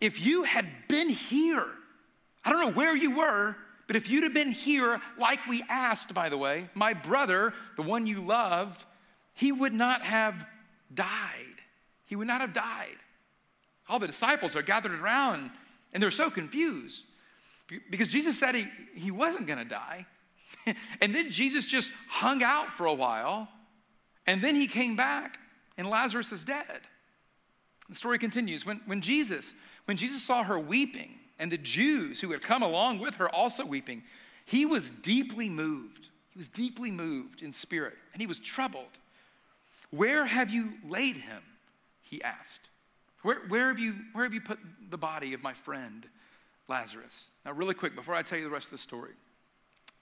if 0.00 0.20
you 0.20 0.44
had 0.44 0.66
been 0.88 1.08
here, 1.08 1.66
I 2.44 2.50
don't 2.50 2.60
know 2.60 2.72
where 2.72 2.94
you 2.94 3.10
were, 3.16 3.56
but 3.86 3.96
if 3.96 4.08
you'd 4.08 4.24
have 4.24 4.34
been 4.34 4.52
here, 4.52 5.00
like 5.18 5.46
we 5.46 5.64
asked, 5.68 6.14
by 6.14 6.28
the 6.28 6.36
way, 6.36 6.68
my 6.74 6.92
brother, 6.92 7.54
the 7.76 7.82
one 7.82 8.06
you 8.06 8.20
loved, 8.20 8.84
he 9.34 9.50
would 9.50 9.72
not 9.72 10.02
have 10.02 10.46
died. 10.94 11.44
He 12.06 12.16
would 12.16 12.26
not 12.26 12.40
have 12.40 12.52
died. 12.52 12.96
All 13.88 13.98
the 13.98 14.06
disciples 14.06 14.54
are 14.56 14.62
gathered 14.62 14.92
around 14.92 15.50
and 15.92 16.02
they're 16.02 16.10
so 16.10 16.30
confused 16.30 17.02
because 17.90 18.08
Jesus 18.08 18.38
said 18.38 18.54
he, 18.54 18.66
he 18.94 19.10
wasn't 19.10 19.46
going 19.46 19.58
to 19.58 19.64
die. 19.64 20.06
and 21.00 21.14
then 21.14 21.30
Jesus 21.30 21.66
just 21.66 21.90
hung 22.08 22.42
out 22.42 22.76
for 22.76 22.86
a 22.86 22.94
while 22.94 23.48
and 24.26 24.42
then 24.42 24.54
he 24.54 24.66
came 24.66 24.96
back 24.96 25.38
and 25.78 25.88
Lazarus 25.88 26.30
is 26.32 26.44
dead. 26.44 26.80
The 27.88 27.94
story 27.94 28.18
continues. 28.18 28.66
When, 28.66 28.82
when 28.84 29.00
Jesus, 29.00 29.54
when 29.86 29.96
Jesus 29.96 30.22
saw 30.22 30.42
her 30.42 30.58
weeping, 30.58 31.14
and 31.38 31.52
the 31.52 31.58
Jews 31.58 32.20
who 32.20 32.32
had 32.32 32.42
come 32.42 32.62
along 32.62 32.98
with 32.98 33.16
her 33.16 33.28
also 33.28 33.64
weeping, 33.64 34.02
he 34.44 34.66
was 34.66 34.90
deeply 34.90 35.48
moved. 35.48 36.10
He 36.30 36.38
was 36.38 36.48
deeply 36.48 36.90
moved 36.90 37.42
in 37.42 37.52
spirit, 37.52 37.94
and 38.12 38.20
he 38.20 38.26
was 38.26 38.38
troubled. 38.38 38.98
Where 39.90 40.26
have 40.26 40.50
you 40.50 40.74
laid 40.86 41.16
him? 41.16 41.42
He 42.02 42.22
asked. 42.22 42.70
Where, 43.22 43.40
where, 43.48 43.68
have 43.68 43.78
you, 43.78 43.94
where 44.12 44.24
have 44.24 44.34
you 44.34 44.40
put 44.40 44.58
the 44.90 44.98
body 44.98 45.34
of 45.34 45.42
my 45.42 45.52
friend 45.52 46.06
Lazarus? 46.68 47.28
Now, 47.44 47.52
really 47.52 47.74
quick, 47.74 47.94
before 47.94 48.14
I 48.14 48.22
tell 48.22 48.38
you 48.38 48.44
the 48.44 48.50
rest 48.50 48.66
of 48.66 48.72
the 48.72 48.78
story, 48.78 49.12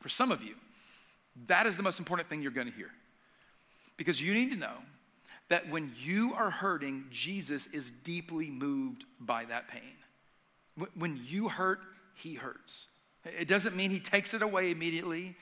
for 0.01 0.09
some 0.09 0.31
of 0.31 0.43
you, 0.43 0.55
that 1.47 1.67
is 1.67 1.77
the 1.77 1.83
most 1.83 1.99
important 1.99 2.29
thing 2.29 2.43
you're 2.43 2.51
going 2.51 2.67
to 2.67 2.73
hear. 2.73 2.91
Because 3.97 4.21
you 4.21 4.35
need 4.35 4.51
to 4.51 4.57
know 4.57 4.77
that 5.49 5.69
when 5.71 5.93
you 6.03 6.35
are 6.35 6.51
hurting, 6.51 7.05
Jesus 7.11 7.69
is 7.73 7.91
deeply 8.05 8.51
moved 8.51 9.05
by 9.21 9.45
that 9.45 9.69
pain. 9.69 9.83
When 10.95 11.21
you 11.25 11.49
hurt, 11.49 11.81
he 12.15 12.35
hurts. 12.35 12.89
It 13.25 13.49
doesn't 13.49 13.77
mean 13.77 13.91
he 13.91 14.01
takes 14.01 14.35
it 14.35 14.43
away 14.43 14.71
immediately. 14.71 15.37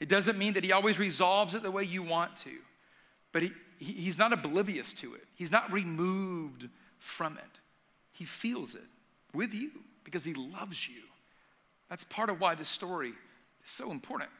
It 0.00 0.08
doesn't 0.08 0.38
mean 0.38 0.54
that 0.54 0.64
he 0.64 0.72
always 0.72 0.98
resolves 0.98 1.54
it 1.54 1.62
the 1.62 1.70
way 1.70 1.84
you 1.84 2.02
want 2.02 2.36
to. 2.38 2.52
But 3.32 3.42
he, 3.42 3.52
he's 3.78 4.18
not 4.18 4.32
oblivious 4.32 4.92
to 4.94 5.14
it, 5.14 5.24
he's 5.34 5.50
not 5.50 5.72
removed 5.72 6.68
from 6.98 7.36
it. 7.36 7.60
He 8.12 8.24
feels 8.24 8.74
it 8.74 8.82
with 9.32 9.54
you 9.54 9.70
because 10.04 10.24
he 10.24 10.34
loves 10.34 10.88
you. 10.88 11.02
That's 11.88 12.04
part 12.04 12.30
of 12.30 12.40
why 12.40 12.54
this 12.54 12.68
story 12.68 13.10
is 13.64 13.70
so 13.70 13.90
important. 13.90 14.30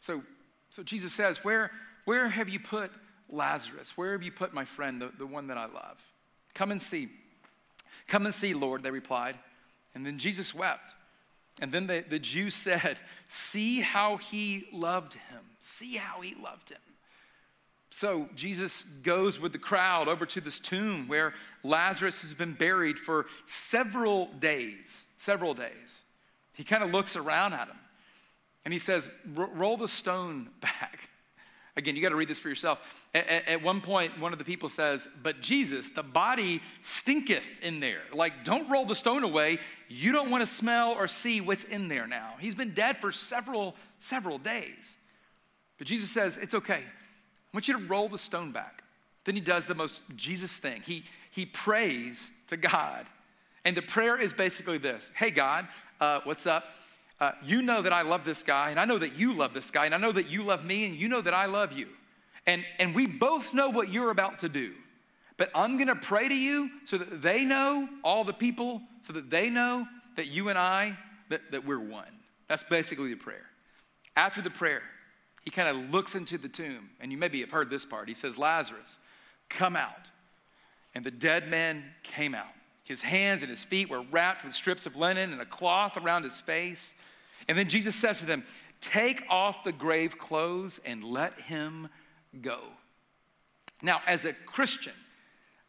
So, 0.00 0.22
so 0.70 0.82
Jesus 0.82 1.12
says, 1.12 1.44
Where, 1.44 1.70
where 2.04 2.28
have 2.28 2.48
you 2.48 2.60
put 2.60 2.90
Lazarus, 3.30 3.96
where 3.96 4.12
have 4.12 4.22
you 4.22 4.32
put 4.32 4.54
my 4.54 4.64
friend, 4.64 5.00
the, 5.00 5.10
the 5.18 5.26
one 5.26 5.48
that 5.48 5.58
I 5.58 5.66
love? 5.66 6.02
Come 6.54 6.70
and 6.70 6.80
see. 6.80 7.08
Come 8.06 8.24
and 8.26 8.34
see, 8.34 8.54
Lord, 8.54 8.82
they 8.82 8.90
replied. 8.90 9.36
And 9.94 10.04
then 10.04 10.18
Jesus 10.18 10.54
wept. 10.54 10.94
And 11.60 11.72
then 11.72 11.86
the, 11.86 12.04
the 12.08 12.18
Jews 12.18 12.54
said, 12.54 12.98
See 13.28 13.80
how 13.80 14.16
he 14.16 14.66
loved 14.72 15.14
him. 15.14 15.40
See 15.60 15.96
how 15.96 16.20
he 16.20 16.34
loved 16.34 16.70
him. 16.70 16.78
So 17.90 18.28
Jesus 18.34 18.84
goes 18.84 19.40
with 19.40 19.52
the 19.52 19.58
crowd 19.58 20.08
over 20.08 20.26
to 20.26 20.40
this 20.40 20.60
tomb 20.60 21.08
where 21.08 21.34
Lazarus 21.64 22.20
has 22.22 22.34
been 22.34 22.52
buried 22.52 22.98
for 22.98 23.26
several 23.46 24.26
days. 24.38 25.06
Several 25.18 25.54
days. 25.54 26.02
He 26.54 26.64
kind 26.64 26.82
of 26.82 26.90
looks 26.90 27.16
around 27.16 27.54
at 27.54 27.68
him 27.68 27.76
and 28.64 28.72
he 28.72 28.78
says, 28.78 29.08
Roll 29.34 29.76
the 29.76 29.88
stone 29.88 30.50
back. 30.60 31.07
Again, 31.78 31.94
you 31.94 32.02
got 32.02 32.08
to 32.08 32.16
read 32.16 32.26
this 32.26 32.40
for 32.40 32.48
yourself. 32.48 32.80
At, 33.14 33.46
at, 33.46 33.62
one 33.62 33.80
point, 33.80 34.18
one 34.18 34.32
of 34.32 34.40
the 34.40 34.44
people 34.44 34.68
says, 34.68 35.06
But 35.22 35.40
Jesus, 35.40 35.88
the 35.88 36.02
body 36.02 36.60
stinketh 36.80 37.44
in 37.62 37.78
there. 37.78 38.02
Like, 38.12 38.44
don't 38.44 38.68
roll 38.68 38.84
the 38.84 38.96
stone 38.96 39.22
away. 39.22 39.60
You 39.88 40.10
don't 40.10 40.28
want 40.28 40.42
to 40.42 40.46
smell 40.46 40.90
or 40.90 41.06
see 41.06 41.40
what's 41.40 41.62
in 41.62 41.86
there 41.86 42.08
now. 42.08 42.34
He's 42.40 42.56
been 42.56 42.74
dead 42.74 42.98
for 43.00 43.12
several, 43.12 43.76
several 44.00 44.38
days. 44.38 44.96
But 45.78 45.86
Jesus 45.86 46.10
says, 46.10 46.36
It's 46.36 46.54
okay. 46.54 46.82
I 46.82 47.56
want 47.56 47.68
you 47.68 47.78
to 47.78 47.86
roll 47.86 48.08
the 48.08 48.18
stone 48.18 48.50
back. 48.50 48.82
Then 49.24 49.36
he 49.36 49.40
does 49.40 49.66
the 49.66 49.76
most 49.76 50.02
Jesus 50.16 50.56
thing. 50.56 50.82
He, 50.84 51.04
he 51.30 51.46
prays 51.46 52.28
to 52.48 52.56
God. 52.56 53.06
And 53.64 53.76
the 53.76 53.82
prayer 53.82 54.20
is 54.20 54.32
basically 54.32 54.78
this 54.78 55.12
Hey, 55.14 55.30
God, 55.30 55.68
uh, 56.00 56.20
what's 56.24 56.48
up? 56.48 56.64
Uh, 57.20 57.32
you 57.44 57.62
know 57.62 57.82
that 57.82 57.92
I 57.92 58.02
love 58.02 58.24
this 58.24 58.42
guy, 58.42 58.70
and 58.70 58.78
I 58.78 58.84
know 58.84 58.98
that 58.98 59.16
you 59.16 59.32
love 59.32 59.54
this 59.54 59.70
guy, 59.70 59.86
and 59.86 59.94
I 59.94 59.98
know 59.98 60.12
that 60.12 60.28
you 60.28 60.42
love 60.42 60.64
me, 60.64 60.86
and 60.86 60.94
you 60.94 61.08
know 61.08 61.20
that 61.20 61.34
I 61.34 61.46
love 61.46 61.72
you. 61.72 61.88
And, 62.46 62.64
and 62.78 62.94
we 62.94 63.06
both 63.06 63.52
know 63.52 63.68
what 63.68 63.92
you're 63.92 64.10
about 64.10 64.38
to 64.40 64.48
do. 64.48 64.72
But 65.36 65.50
I'm 65.54 65.76
going 65.76 65.88
to 65.88 65.96
pray 65.96 66.28
to 66.28 66.34
you 66.34 66.70
so 66.84 66.98
that 66.98 67.22
they 67.22 67.44
know, 67.44 67.88
all 68.02 68.24
the 68.24 68.32
people, 68.32 68.82
so 69.02 69.12
that 69.12 69.30
they 69.30 69.50
know 69.50 69.86
that 70.16 70.26
you 70.26 70.48
and 70.48 70.58
I, 70.58 70.96
that, 71.28 71.50
that 71.52 71.64
we're 71.64 71.78
one. 71.78 72.08
That's 72.48 72.64
basically 72.64 73.10
the 73.10 73.16
prayer. 73.16 73.46
After 74.16 74.42
the 74.42 74.50
prayer, 74.50 74.82
he 75.42 75.50
kind 75.50 75.68
of 75.68 75.90
looks 75.90 76.14
into 76.14 76.38
the 76.38 76.48
tomb, 76.48 76.90
and 77.00 77.12
you 77.12 77.18
maybe 77.18 77.40
have 77.40 77.50
heard 77.50 77.70
this 77.70 77.84
part. 77.84 78.08
He 78.08 78.14
says, 78.14 78.36
Lazarus, 78.36 78.98
come 79.48 79.76
out. 79.76 80.08
And 80.94 81.04
the 81.04 81.10
dead 81.10 81.48
man 81.48 81.84
came 82.02 82.34
out. 82.34 82.48
His 82.82 83.02
hands 83.02 83.42
and 83.42 83.50
his 83.50 83.62
feet 83.62 83.90
were 83.90 84.02
wrapped 84.10 84.44
with 84.44 84.54
strips 84.54 84.86
of 84.86 84.96
linen 84.96 85.32
and 85.32 85.40
a 85.40 85.46
cloth 85.46 85.96
around 85.96 86.24
his 86.24 86.40
face. 86.40 86.94
And 87.48 87.56
then 87.56 87.68
Jesus 87.68 87.96
says 87.96 88.18
to 88.18 88.26
them, 88.26 88.44
Take 88.80 89.24
off 89.28 89.64
the 89.64 89.72
grave 89.72 90.18
clothes 90.18 90.80
and 90.84 91.02
let 91.02 91.40
him 91.40 91.88
go. 92.40 92.60
Now, 93.82 94.00
as 94.06 94.24
a 94.24 94.32
Christian, 94.32 94.92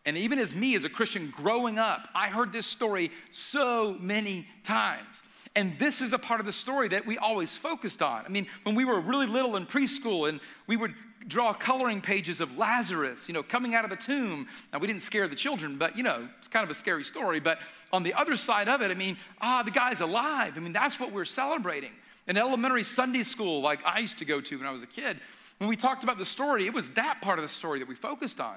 and 0.05 0.17
even 0.17 0.39
as 0.39 0.53
me 0.53 0.75
as 0.75 0.85
a 0.85 0.89
Christian 0.89 1.31
growing 1.35 1.79
up, 1.79 2.07
I 2.13 2.27
heard 2.27 2.51
this 2.51 2.65
story 2.65 3.11
so 3.31 3.95
many 3.99 4.47
times. 4.63 5.23
And 5.55 5.77
this 5.79 6.01
is 6.01 6.13
a 6.13 6.19
part 6.19 6.39
of 6.39 6.45
the 6.45 6.51
story 6.51 6.87
that 6.89 7.05
we 7.05 7.17
always 7.17 7.55
focused 7.55 8.01
on. 8.01 8.25
I 8.25 8.29
mean, 8.29 8.47
when 8.63 8.75
we 8.75 8.85
were 8.85 8.99
really 8.99 9.25
little 9.25 9.55
in 9.55 9.65
preschool 9.65 10.29
and 10.29 10.39
we 10.67 10.77
would 10.77 10.93
draw 11.27 11.53
coloring 11.53 12.01
pages 12.01 12.41
of 12.41 12.57
Lazarus, 12.57 13.27
you 13.27 13.33
know, 13.33 13.43
coming 13.43 13.75
out 13.75 13.83
of 13.83 13.89
the 13.89 13.95
tomb. 13.95 14.47
Now, 14.71 14.79
we 14.79 14.87
didn't 14.87 15.01
scare 15.01 15.27
the 15.27 15.35
children, 15.35 15.77
but, 15.77 15.97
you 15.97 16.03
know, 16.03 16.27
it's 16.37 16.47
kind 16.47 16.63
of 16.63 16.69
a 16.69 16.73
scary 16.73 17.03
story. 17.03 17.39
But 17.39 17.59
on 17.91 18.03
the 18.03 18.13
other 18.13 18.35
side 18.35 18.69
of 18.69 18.81
it, 18.81 18.89
I 18.89 18.93
mean, 18.93 19.17
ah, 19.41 19.61
the 19.63 19.71
guy's 19.71 20.01
alive. 20.01 20.53
I 20.55 20.59
mean, 20.59 20.73
that's 20.73 20.99
what 20.99 21.11
we're 21.11 21.25
celebrating. 21.25 21.91
In 22.27 22.37
elementary 22.37 22.83
Sunday 22.83 23.23
school, 23.23 23.61
like 23.61 23.83
I 23.85 23.99
used 23.99 24.19
to 24.19 24.25
go 24.25 24.39
to 24.39 24.57
when 24.57 24.67
I 24.67 24.71
was 24.71 24.83
a 24.83 24.87
kid, 24.87 25.19
when 25.57 25.69
we 25.69 25.75
talked 25.75 26.03
about 26.03 26.17
the 26.17 26.25
story, 26.25 26.65
it 26.65 26.73
was 26.73 26.89
that 26.91 27.21
part 27.21 27.37
of 27.37 27.43
the 27.43 27.49
story 27.49 27.79
that 27.79 27.87
we 27.87 27.95
focused 27.95 28.39
on. 28.39 28.55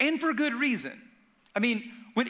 And 0.00 0.20
for 0.20 0.32
good 0.34 0.54
reason. 0.54 1.00
I 1.54 1.58
mean, 1.58 1.90
when 2.14 2.28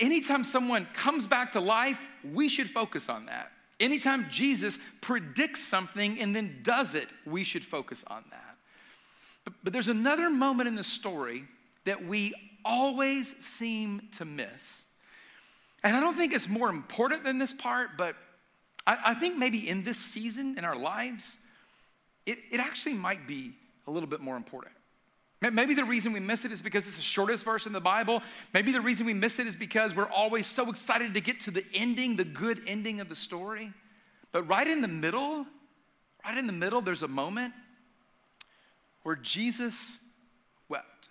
anytime 0.00 0.44
someone 0.44 0.86
comes 0.94 1.26
back 1.26 1.52
to 1.52 1.60
life, 1.60 1.98
we 2.32 2.48
should 2.48 2.70
focus 2.70 3.08
on 3.08 3.26
that. 3.26 3.52
Anytime 3.78 4.26
Jesus 4.30 4.78
predicts 5.00 5.62
something 5.62 6.18
and 6.20 6.34
then 6.34 6.60
does 6.62 6.94
it, 6.94 7.08
we 7.26 7.44
should 7.44 7.64
focus 7.64 8.04
on 8.06 8.24
that. 8.30 8.45
But, 9.46 9.54
but 9.62 9.72
there's 9.72 9.88
another 9.88 10.28
moment 10.28 10.68
in 10.68 10.74
the 10.74 10.84
story 10.84 11.44
that 11.84 12.04
we 12.04 12.34
always 12.64 13.34
seem 13.38 14.08
to 14.16 14.24
miss. 14.24 14.82
And 15.84 15.96
I 15.96 16.00
don't 16.00 16.16
think 16.16 16.34
it's 16.34 16.48
more 16.48 16.68
important 16.68 17.22
than 17.22 17.38
this 17.38 17.54
part, 17.54 17.90
but 17.96 18.16
I, 18.86 18.98
I 19.06 19.14
think 19.14 19.38
maybe 19.38 19.68
in 19.68 19.84
this 19.84 19.98
season 19.98 20.58
in 20.58 20.64
our 20.64 20.76
lives, 20.76 21.36
it, 22.26 22.38
it 22.50 22.58
actually 22.58 22.94
might 22.94 23.28
be 23.28 23.52
a 23.86 23.90
little 23.90 24.08
bit 24.08 24.20
more 24.20 24.36
important. 24.36 24.74
Maybe 25.40 25.74
the 25.74 25.84
reason 25.84 26.12
we 26.12 26.18
miss 26.18 26.44
it 26.44 26.50
is 26.50 26.60
because 26.60 26.86
it's 26.88 26.96
the 26.96 27.02
shortest 27.02 27.44
verse 27.44 27.66
in 27.66 27.72
the 27.72 27.80
Bible. 27.80 28.22
Maybe 28.52 28.72
the 28.72 28.80
reason 28.80 29.06
we 29.06 29.14
miss 29.14 29.38
it 29.38 29.46
is 29.46 29.54
because 29.54 29.94
we're 29.94 30.10
always 30.10 30.46
so 30.46 30.70
excited 30.70 31.14
to 31.14 31.20
get 31.20 31.40
to 31.40 31.52
the 31.52 31.64
ending, 31.72 32.16
the 32.16 32.24
good 32.24 32.62
ending 32.66 33.00
of 33.00 33.08
the 33.08 33.14
story. 33.14 33.72
But 34.32 34.48
right 34.48 34.66
in 34.66 34.80
the 34.80 34.88
middle, 34.88 35.46
right 36.24 36.36
in 36.36 36.48
the 36.48 36.52
middle, 36.52 36.80
there's 36.80 37.02
a 37.02 37.08
moment 37.08 37.52
where 39.06 39.14
Jesus 39.14 39.98
wept. 40.68 41.10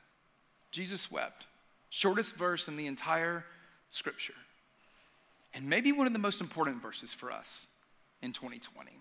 Jesus 0.69 1.09
wept. 1.09 1.45
Shortest 1.89 2.35
verse 2.35 2.67
in 2.67 2.75
the 2.75 2.87
entire 2.87 3.45
scripture. 3.89 4.33
And 5.53 5.69
maybe 5.69 5.93
one 5.93 6.05
of 6.05 6.11
the 6.11 6.19
most 6.19 6.41
important 6.41 6.81
verses 6.81 7.13
for 7.13 7.31
us 7.31 7.67
in 8.21 8.33
2020. 8.33 8.91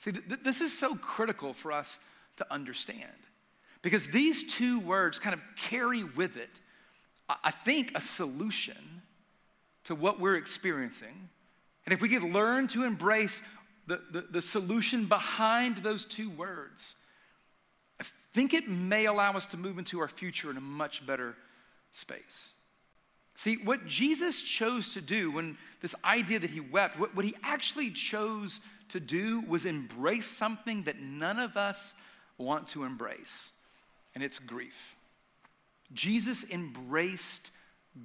See, 0.00 0.12
th- 0.12 0.40
this 0.44 0.60
is 0.60 0.78
so 0.78 0.96
critical 0.96 1.54
for 1.54 1.72
us 1.72 1.98
to 2.36 2.46
understand. 2.52 3.10
Because 3.80 4.06
these 4.08 4.52
two 4.52 4.80
words 4.80 5.18
kind 5.18 5.32
of 5.32 5.40
carry 5.56 6.04
with 6.04 6.36
it, 6.36 6.50
I 7.42 7.50
think, 7.50 7.92
a 7.94 8.02
solution 8.02 9.00
to 9.84 9.94
what 9.94 10.20
we're 10.20 10.36
experiencing. 10.36 11.30
And 11.86 11.94
if 11.94 12.02
we 12.02 12.10
could 12.10 12.22
learn 12.22 12.68
to 12.68 12.84
embrace 12.84 13.42
the, 13.86 14.02
the, 14.12 14.26
the, 14.30 14.42
solution 14.42 15.06
behind 15.06 15.78
those 15.78 16.04
two 16.04 16.28
words, 16.28 16.94
think 18.32 18.54
it 18.54 18.68
may 18.68 19.06
allow 19.06 19.32
us 19.32 19.46
to 19.46 19.56
move 19.56 19.78
into 19.78 20.00
our 20.00 20.08
future 20.08 20.50
in 20.50 20.56
a 20.56 20.60
much 20.60 21.06
better 21.06 21.36
space. 21.92 22.52
See, 23.36 23.56
what 23.56 23.86
Jesus 23.86 24.42
chose 24.42 24.92
to 24.94 25.00
do 25.00 25.30
when 25.30 25.56
this 25.80 25.94
idea 26.04 26.38
that 26.38 26.50
he 26.50 26.60
wept, 26.60 26.98
what, 26.98 27.16
what 27.16 27.24
he 27.24 27.34
actually 27.42 27.90
chose 27.90 28.60
to 28.90 29.00
do 29.00 29.40
was 29.40 29.64
embrace 29.64 30.26
something 30.26 30.82
that 30.84 31.00
none 31.00 31.38
of 31.38 31.56
us 31.56 31.94
want 32.36 32.68
to 32.68 32.84
embrace 32.84 33.50
and 34.14 34.24
it's 34.24 34.38
grief. 34.38 34.96
Jesus 35.92 36.44
embraced 36.50 37.50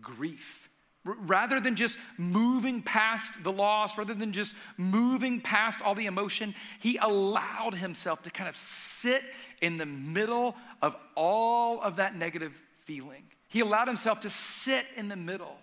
grief. 0.02 0.70
rather 1.04 1.60
than 1.60 1.76
just 1.76 2.00
moving 2.18 2.82
past 2.82 3.32
the 3.44 3.52
loss, 3.52 3.96
rather 3.96 4.16
than 4.16 4.32
just 4.32 4.56
moving 4.76 5.40
past 5.40 5.80
all 5.82 5.94
the 5.94 6.08
emotion, 6.08 6.56
he 6.80 6.98
allowed 6.98 7.76
himself 7.76 8.24
to 8.24 8.32
kind 8.32 8.50
of 8.50 8.58
sit 8.58 9.22
in 9.66 9.78
the 9.78 9.86
middle 9.86 10.56
of 10.84 10.96
all 11.16 11.82
of 11.82 11.96
that 11.96 12.16
negative 12.16 12.54
feeling. 12.84 13.24
He 13.48 13.62
allowed 13.62 13.88
himself 13.88 14.20
to 14.22 14.30
sit 14.30 14.86
in 14.96 15.08
the 15.08 15.16
middle 15.16 15.58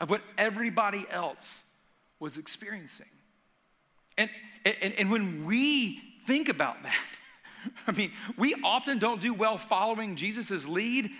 of 0.00 0.08
what 0.08 0.22
everybody 0.38 1.04
else 1.10 1.62
was 2.18 2.38
experiencing. 2.38 3.06
And, 4.16 4.30
and, 4.64 4.94
and 4.94 5.10
when 5.10 5.44
we 5.44 6.00
think 6.26 6.48
about 6.48 6.82
that, 6.82 7.04
I 7.86 7.92
mean, 7.92 8.12
we 8.38 8.54
often 8.64 8.98
don't 8.98 9.20
do 9.20 9.34
well 9.34 9.58
following 9.58 10.16
Jesus' 10.16 10.66
lead. 10.66 11.10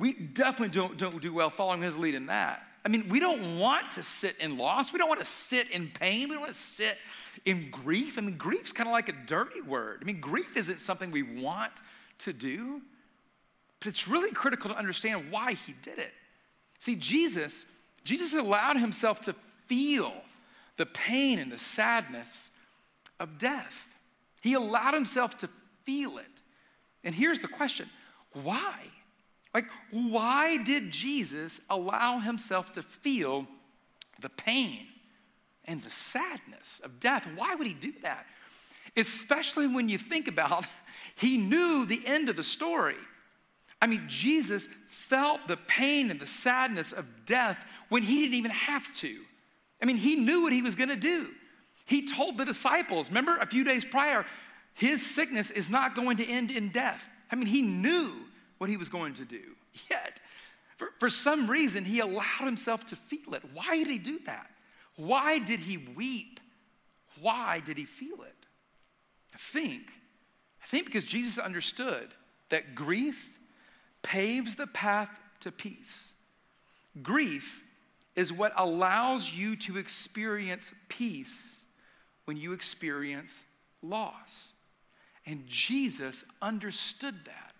We 0.00 0.12
definitely 0.12 0.74
don't, 0.74 0.98
don't 0.98 1.22
do 1.22 1.32
well 1.32 1.50
following 1.50 1.82
his 1.82 1.96
lead 1.96 2.16
in 2.16 2.26
that. 2.26 2.62
I 2.84 2.88
mean, 2.88 3.08
we 3.08 3.20
don't 3.20 3.58
want 3.58 3.92
to 3.92 4.02
sit 4.02 4.36
in 4.38 4.58
loss. 4.58 4.92
We 4.92 4.98
don't 4.98 5.08
want 5.08 5.20
to 5.20 5.26
sit 5.26 5.70
in 5.70 5.88
pain. 5.88 6.28
We 6.28 6.34
don't 6.34 6.42
want 6.42 6.52
to 6.52 6.58
sit 6.58 6.98
in 7.44 7.70
grief. 7.70 8.18
I 8.18 8.20
mean, 8.20 8.36
grief's 8.36 8.72
kind 8.72 8.88
of 8.88 8.92
like 8.92 9.08
a 9.08 9.14
dirty 9.26 9.60
word. 9.60 9.98
I 10.02 10.04
mean, 10.04 10.20
grief 10.20 10.56
isn't 10.56 10.80
something 10.80 11.10
we 11.10 11.22
want 11.22 11.72
to 12.20 12.32
do, 12.32 12.80
but 13.80 13.88
it's 13.88 14.08
really 14.08 14.32
critical 14.32 14.70
to 14.70 14.76
understand 14.76 15.30
why 15.30 15.52
he 15.52 15.74
did 15.82 15.98
it. 15.98 16.12
See, 16.78 16.96
Jesus, 16.96 17.64
Jesus 18.04 18.34
allowed 18.34 18.78
himself 18.78 19.22
to 19.22 19.34
feel 19.66 20.12
the 20.76 20.86
pain 20.86 21.38
and 21.38 21.50
the 21.50 21.58
sadness 21.58 22.50
of 23.18 23.38
death. 23.38 23.74
He 24.40 24.54
allowed 24.54 24.94
himself 24.94 25.36
to 25.38 25.48
feel 25.84 26.18
it. 26.18 26.26
And 27.04 27.14
here's 27.14 27.38
the 27.38 27.48
question 27.48 27.88
why? 28.32 28.74
Like, 29.54 29.66
why 29.90 30.58
did 30.58 30.90
Jesus 30.90 31.62
allow 31.70 32.18
himself 32.18 32.72
to 32.72 32.82
feel 32.82 33.46
the 34.20 34.28
pain 34.28 34.86
and 35.66 35.82
the 35.82 35.90
sadness 35.90 36.80
of 36.84 37.00
death? 37.00 37.26
Why 37.34 37.54
would 37.54 37.66
he 37.66 37.74
do 37.74 37.92
that? 38.02 38.26
Especially 38.96 39.66
when 39.66 39.88
you 39.88 39.98
think 39.98 40.28
about 40.28 40.64
he 41.16 41.36
knew 41.36 41.86
the 41.86 42.06
end 42.06 42.28
of 42.28 42.36
the 42.36 42.42
story. 42.42 42.96
I 43.80 43.86
mean, 43.86 44.04
Jesus 44.08 44.68
felt 44.88 45.46
the 45.48 45.56
pain 45.56 46.10
and 46.10 46.18
the 46.18 46.26
sadness 46.26 46.92
of 46.92 47.04
death 47.26 47.58
when 47.88 48.02
he 48.02 48.22
didn't 48.22 48.34
even 48.34 48.50
have 48.50 48.92
to. 48.96 49.18
I 49.82 49.84
mean, 49.84 49.96
he 49.98 50.16
knew 50.16 50.42
what 50.42 50.52
he 50.52 50.62
was 50.62 50.74
going 50.74 50.88
to 50.88 50.96
do. 50.96 51.28
He 51.84 52.08
told 52.10 52.38
the 52.38 52.44
disciples, 52.44 53.08
remember 53.08 53.36
a 53.36 53.46
few 53.46 53.64
days 53.64 53.84
prior, 53.84 54.24
his 54.74 55.04
sickness 55.04 55.50
is 55.50 55.70
not 55.70 55.94
going 55.94 56.16
to 56.18 56.26
end 56.26 56.50
in 56.50 56.70
death. 56.70 57.04
I 57.30 57.36
mean, 57.36 57.46
he 57.46 57.62
knew 57.62 58.12
what 58.58 58.70
he 58.70 58.76
was 58.76 58.88
going 58.88 59.14
to 59.14 59.24
do. 59.24 59.42
Yet, 59.90 60.20
for, 60.76 60.88
for 60.98 61.10
some 61.10 61.48
reason, 61.50 61.84
he 61.84 62.00
allowed 62.00 62.44
himself 62.44 62.84
to 62.86 62.96
feel 62.96 63.34
it. 63.34 63.42
Why 63.52 63.76
did 63.76 63.88
he 63.88 63.98
do 63.98 64.18
that? 64.26 64.50
Why 64.96 65.38
did 65.38 65.60
he 65.60 65.76
weep? 65.76 66.40
Why 67.20 67.60
did 67.64 67.76
he 67.76 67.84
feel 67.84 68.22
it? 68.22 68.46
I 69.34 69.38
think, 69.38 69.82
I 70.62 70.66
think 70.66 70.86
because 70.86 71.04
Jesus 71.04 71.38
understood 71.38 72.08
that 72.48 72.74
grief 72.74 73.30
paves 74.02 74.54
the 74.54 74.66
path 74.66 75.10
to 75.40 75.52
peace. 75.52 76.14
Grief 77.02 77.62
is 78.14 78.32
what 78.32 78.52
allows 78.56 79.30
you 79.30 79.56
to 79.56 79.76
experience 79.76 80.72
peace 80.88 81.62
when 82.24 82.36
you 82.36 82.52
experience 82.52 83.44
loss. 83.82 84.52
And 85.26 85.46
Jesus 85.46 86.24
understood 86.40 87.14
that. 87.26 87.54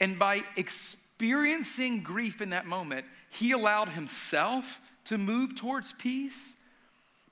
And 0.00 0.18
by 0.18 0.42
experiencing 0.56 2.02
grief 2.02 2.40
in 2.40 2.50
that 2.50 2.66
moment, 2.66 3.06
he 3.30 3.52
allowed 3.52 3.90
himself 3.90 4.80
to 5.04 5.18
move 5.18 5.56
towards 5.56 5.92
peace, 5.92 6.54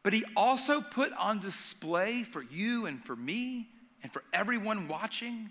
but 0.02 0.12
he 0.12 0.24
also 0.36 0.80
put 0.80 1.12
on 1.12 1.40
display 1.40 2.22
for 2.22 2.42
you 2.42 2.86
and 2.86 3.04
for 3.04 3.14
me 3.14 3.68
and 4.02 4.12
for 4.12 4.22
everyone 4.32 4.88
watching 4.88 5.50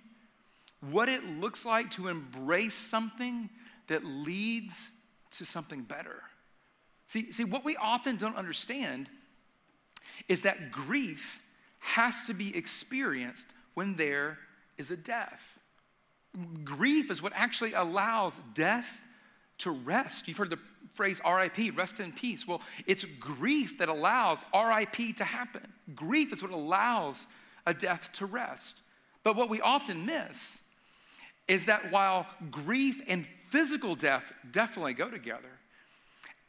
what 0.81 1.09
it 1.09 1.23
looks 1.25 1.65
like 1.65 1.91
to 1.91 2.07
embrace 2.07 2.73
something 2.73 3.49
that 3.87 4.05
leads 4.05 4.91
to 5.31 5.45
something 5.45 5.83
better. 5.83 6.23
See, 7.07 7.31
see, 7.31 7.43
what 7.43 7.65
we 7.65 7.75
often 7.75 8.17
don't 8.17 8.35
understand 8.35 9.09
is 10.27 10.41
that 10.43 10.71
grief 10.71 11.39
has 11.79 12.25
to 12.27 12.33
be 12.33 12.55
experienced 12.55 13.45
when 13.73 13.95
there 13.95 14.37
is 14.77 14.91
a 14.91 14.97
death. 14.97 15.41
Grief 16.63 17.09
is 17.09 17.21
what 17.21 17.33
actually 17.35 17.73
allows 17.73 18.39
death 18.53 18.87
to 19.59 19.71
rest. 19.71 20.27
You've 20.27 20.37
heard 20.37 20.49
the 20.49 20.59
phrase 20.93 21.21
RIP, 21.25 21.77
rest 21.77 21.99
in 21.99 22.11
peace. 22.11 22.47
Well, 22.47 22.61
it's 22.85 23.05
grief 23.19 23.77
that 23.77 23.89
allows 23.89 24.43
RIP 24.53 25.15
to 25.17 25.23
happen. 25.23 25.61
Grief 25.95 26.33
is 26.33 26.41
what 26.41 26.51
allows 26.51 27.27
a 27.65 27.73
death 27.73 28.09
to 28.13 28.25
rest. 28.25 28.81
But 29.23 29.35
what 29.35 29.49
we 29.49 29.61
often 29.61 30.05
miss 30.05 30.59
is 31.47 31.65
that 31.65 31.91
while 31.91 32.27
grief 32.51 33.01
and 33.07 33.25
physical 33.47 33.95
death 33.95 34.31
definitely 34.51 34.93
go 34.93 35.09
together, 35.09 35.49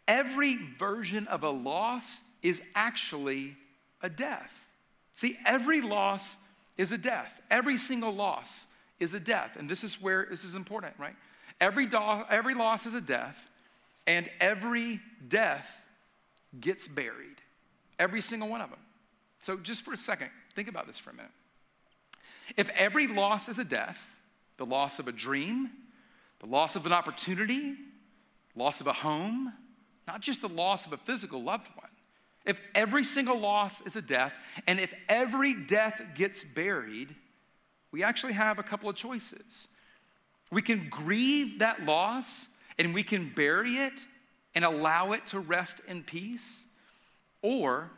every 0.06 0.56
version 0.78 1.26
of 1.28 1.42
a 1.42 1.50
loss 1.50 2.22
is 2.42 2.62
actually 2.74 3.56
a 4.02 4.08
death. 4.08 4.50
See, 5.14 5.36
every 5.44 5.80
loss 5.80 6.36
is 6.76 6.92
a 6.92 6.98
death. 6.98 7.40
Every 7.50 7.76
single 7.76 8.14
loss 8.14 8.66
is 8.98 9.14
a 9.14 9.20
death. 9.20 9.56
And 9.58 9.68
this 9.68 9.84
is 9.84 10.00
where 10.00 10.26
this 10.30 10.44
is 10.44 10.54
important, 10.54 10.94
right? 10.98 11.16
Every, 11.60 11.86
do- 11.86 12.24
every 12.30 12.54
loss 12.54 12.86
is 12.86 12.94
a 12.94 13.00
death, 13.00 13.36
and 14.06 14.28
every 14.40 15.00
death 15.28 15.66
gets 16.58 16.88
buried. 16.88 17.36
Every 17.98 18.22
single 18.22 18.48
one 18.48 18.60
of 18.60 18.70
them. 18.70 18.78
So, 19.40 19.56
just 19.56 19.84
for 19.84 19.92
a 19.92 19.98
second, 19.98 20.30
think 20.54 20.68
about 20.68 20.86
this 20.86 20.98
for 20.98 21.10
a 21.10 21.14
minute. 21.14 21.30
If 22.56 22.70
every 22.70 23.06
loss 23.06 23.48
is 23.48 23.58
a 23.58 23.64
death, 23.64 24.04
the 24.56 24.66
loss 24.66 24.98
of 24.98 25.08
a 25.08 25.12
dream, 25.12 25.70
the 26.40 26.46
loss 26.46 26.76
of 26.76 26.86
an 26.86 26.92
opportunity, 26.92 27.74
loss 28.54 28.80
of 28.80 28.86
a 28.86 28.92
home, 28.92 29.52
not 30.06 30.20
just 30.20 30.40
the 30.40 30.48
loss 30.48 30.86
of 30.86 30.92
a 30.92 30.96
physical 30.96 31.42
loved 31.42 31.68
one. 31.74 31.88
If 32.44 32.60
every 32.74 33.04
single 33.04 33.38
loss 33.38 33.80
is 33.82 33.96
a 33.96 34.02
death, 34.02 34.32
and 34.66 34.80
if 34.80 34.92
every 35.08 35.54
death 35.54 36.00
gets 36.14 36.42
buried, 36.42 37.14
we 37.92 38.02
actually 38.02 38.32
have 38.32 38.58
a 38.58 38.62
couple 38.62 38.88
of 38.88 38.96
choices. 38.96 39.68
We 40.50 40.62
can 40.62 40.88
grieve 40.90 41.60
that 41.60 41.84
loss 41.84 42.46
and 42.78 42.94
we 42.94 43.02
can 43.02 43.32
bury 43.34 43.76
it 43.76 44.04
and 44.54 44.64
allow 44.64 45.12
it 45.12 45.26
to 45.28 45.40
rest 45.40 45.80
in 45.86 46.02
peace. 46.02 46.64
Or, 47.42 47.90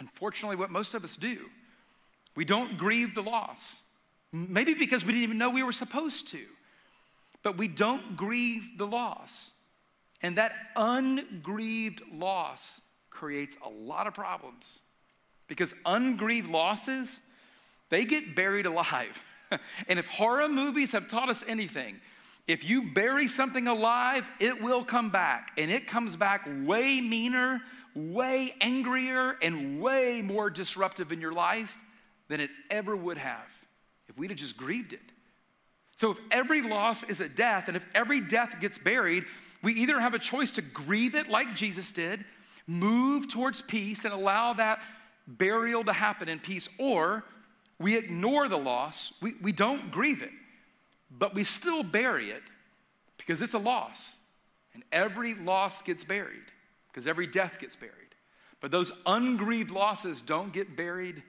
unfortunately, 0.00 0.56
what 0.56 0.70
most 0.70 0.94
of 0.94 1.04
us 1.04 1.16
do, 1.16 1.46
we 2.34 2.44
don't 2.44 2.76
grieve 2.76 3.14
the 3.14 3.22
loss. 3.22 3.80
Maybe 4.32 4.74
because 4.74 5.04
we 5.04 5.12
didn't 5.12 5.24
even 5.24 5.38
know 5.38 5.50
we 5.50 5.62
were 5.62 5.72
supposed 5.72 6.28
to, 6.28 6.44
but 7.42 7.56
we 7.56 7.68
don't 7.68 8.16
grieve 8.16 8.62
the 8.78 8.86
loss. 8.86 9.50
And 10.22 10.36
that 10.38 10.52
ungrieved 10.76 12.02
loss 12.12 12.80
creates 13.10 13.56
a 13.64 13.68
lot 13.68 14.06
of 14.06 14.14
problems 14.14 14.78
because 15.48 15.74
ungrieved 15.84 16.48
losses, 16.48 17.20
they 17.88 18.04
get 18.04 18.36
buried 18.36 18.66
alive. 18.66 19.22
and 19.88 19.98
if 19.98 20.06
horror 20.06 20.48
movies 20.48 20.92
have 20.92 21.08
taught 21.08 21.28
us 21.28 21.44
anything, 21.46 22.00
if 22.46 22.64
you 22.64 22.92
bury 22.92 23.28
something 23.28 23.68
alive, 23.68 24.28
it 24.40 24.60
will 24.60 24.84
come 24.84 25.10
back. 25.10 25.52
And 25.56 25.70
it 25.70 25.86
comes 25.86 26.16
back 26.16 26.48
way 26.64 27.00
meaner, 27.00 27.60
way 27.94 28.54
angrier, 28.60 29.36
and 29.42 29.80
way 29.80 30.22
more 30.22 30.50
disruptive 30.50 31.12
in 31.12 31.20
your 31.20 31.32
life 31.32 31.76
than 32.28 32.40
it 32.40 32.50
ever 32.70 32.96
would 32.96 33.18
have 33.18 33.46
if 34.08 34.18
we'd 34.18 34.30
have 34.30 34.38
just 34.38 34.56
grieved 34.56 34.92
it. 34.92 35.12
So 35.96 36.10
if 36.10 36.18
every 36.30 36.62
loss 36.62 37.02
is 37.04 37.20
a 37.20 37.28
death, 37.28 37.68
and 37.68 37.76
if 37.76 37.84
every 37.94 38.20
death 38.20 38.56
gets 38.60 38.78
buried, 38.78 39.26
we 39.62 39.74
either 39.74 40.00
have 40.00 40.14
a 40.14 40.18
choice 40.18 40.50
to 40.52 40.62
grieve 40.62 41.14
it 41.14 41.28
like 41.28 41.54
Jesus 41.54 41.90
did, 41.90 42.24
move 42.66 43.28
towards 43.28 43.60
peace, 43.60 44.04
and 44.04 44.14
allow 44.14 44.54
that 44.54 44.80
burial 45.26 45.84
to 45.84 45.92
happen 45.92 46.28
in 46.28 46.38
peace, 46.38 46.68
or 46.78 47.24
we 47.80 47.96
ignore 47.96 48.46
the 48.46 48.58
loss, 48.58 49.10
we, 49.22 49.34
we 49.42 49.52
don't 49.52 49.90
grieve 49.90 50.22
it, 50.22 50.30
but 51.10 51.34
we 51.34 51.42
still 51.44 51.82
bury 51.82 52.30
it 52.30 52.42
because 53.16 53.40
it's 53.40 53.54
a 53.54 53.58
loss. 53.58 54.16
And 54.74 54.84
every 54.92 55.34
loss 55.34 55.80
gets 55.82 56.04
buried 56.04 56.44
because 56.88 57.06
every 57.06 57.26
death 57.26 57.58
gets 57.58 57.74
buried. 57.74 57.94
But 58.60 58.70
those 58.70 58.92
ungrieved 59.06 59.70
losses 59.70 60.20
don't 60.20 60.52
get 60.52 60.76
buried 60.76 61.22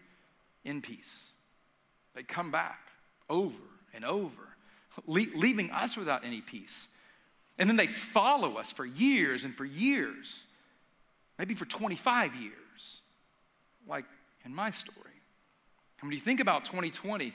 in 0.63 0.81
peace, 0.81 1.29
they 2.13 2.21
come 2.21 2.51
back 2.51 2.89
over 3.29 3.55
and 3.93 4.05
over, 4.05 4.55
leaving 5.07 5.71
us 5.71 5.97
without 5.97 6.25
any 6.25 6.41
peace. 6.41 6.87
And 7.57 7.69
then 7.69 7.77
they 7.77 7.87
follow 7.87 8.57
us 8.57 8.71
for 8.71 8.85
years 8.85 9.45
and 9.45 9.55
for 9.55 9.65
years, 9.65 10.45
maybe 11.39 11.55
for 11.55 11.65
25 11.65 12.35
years, 12.35 13.01
like 13.87 14.05
in 14.45 14.53
my 14.53 14.69
story. 14.71 15.10
When 16.01 16.11
you 16.11 16.19
think 16.19 16.39
about 16.39 16.65
2020, 16.65 17.33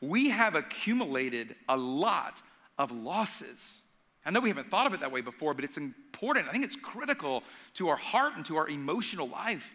we 0.00 0.28
have 0.30 0.54
accumulated 0.54 1.56
a 1.68 1.76
lot 1.76 2.42
of 2.78 2.90
losses. 2.92 3.80
I 4.24 4.30
know 4.30 4.40
we 4.40 4.50
haven't 4.50 4.70
thought 4.70 4.86
of 4.86 4.94
it 4.94 5.00
that 5.00 5.10
way 5.10 5.20
before, 5.20 5.54
but 5.54 5.64
it's 5.64 5.76
important. 5.76 6.48
I 6.48 6.52
think 6.52 6.64
it's 6.64 6.76
critical 6.76 7.42
to 7.74 7.88
our 7.88 7.96
heart 7.96 8.34
and 8.36 8.44
to 8.46 8.56
our 8.56 8.68
emotional 8.68 9.28
life 9.28 9.72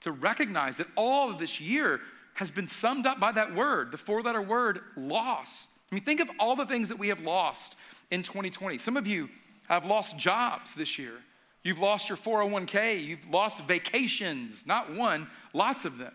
to 0.00 0.12
recognize 0.12 0.76
that 0.76 0.88
all 0.96 1.30
of 1.30 1.38
this 1.38 1.60
year 1.60 2.00
has 2.34 2.50
been 2.50 2.68
summed 2.68 3.06
up 3.06 3.18
by 3.18 3.32
that 3.32 3.54
word, 3.54 3.90
the 3.92 3.96
four 3.96 4.22
letter 4.22 4.42
word, 4.42 4.80
loss. 4.96 5.68
I 5.90 5.94
mean, 5.94 6.04
think 6.04 6.20
of 6.20 6.28
all 6.38 6.56
the 6.56 6.66
things 6.66 6.88
that 6.90 6.98
we 6.98 7.08
have 7.08 7.20
lost 7.20 7.76
in 8.10 8.22
2020. 8.22 8.76
Some 8.78 8.96
of 8.96 9.06
you 9.06 9.30
have 9.68 9.86
lost 9.86 10.18
jobs 10.18 10.74
this 10.74 10.98
year. 10.98 11.14
You've 11.62 11.78
lost 11.78 12.08
your 12.08 12.18
401k. 12.18 13.02
You've 13.02 13.26
lost 13.30 13.58
vacations, 13.62 14.66
not 14.66 14.94
one, 14.94 15.28
lots 15.54 15.84
of 15.84 15.98
them. 15.98 16.12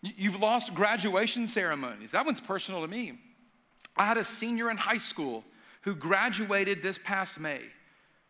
You've 0.00 0.38
lost 0.38 0.74
graduation 0.74 1.46
ceremonies. 1.46 2.12
That 2.12 2.24
one's 2.24 2.40
personal 2.40 2.82
to 2.82 2.88
me. 2.88 3.18
I 3.96 4.06
had 4.06 4.16
a 4.16 4.24
senior 4.24 4.70
in 4.70 4.76
high 4.76 4.98
school 4.98 5.44
who 5.82 5.94
graduated 5.94 6.82
this 6.82 6.98
past 6.98 7.40
May 7.40 7.62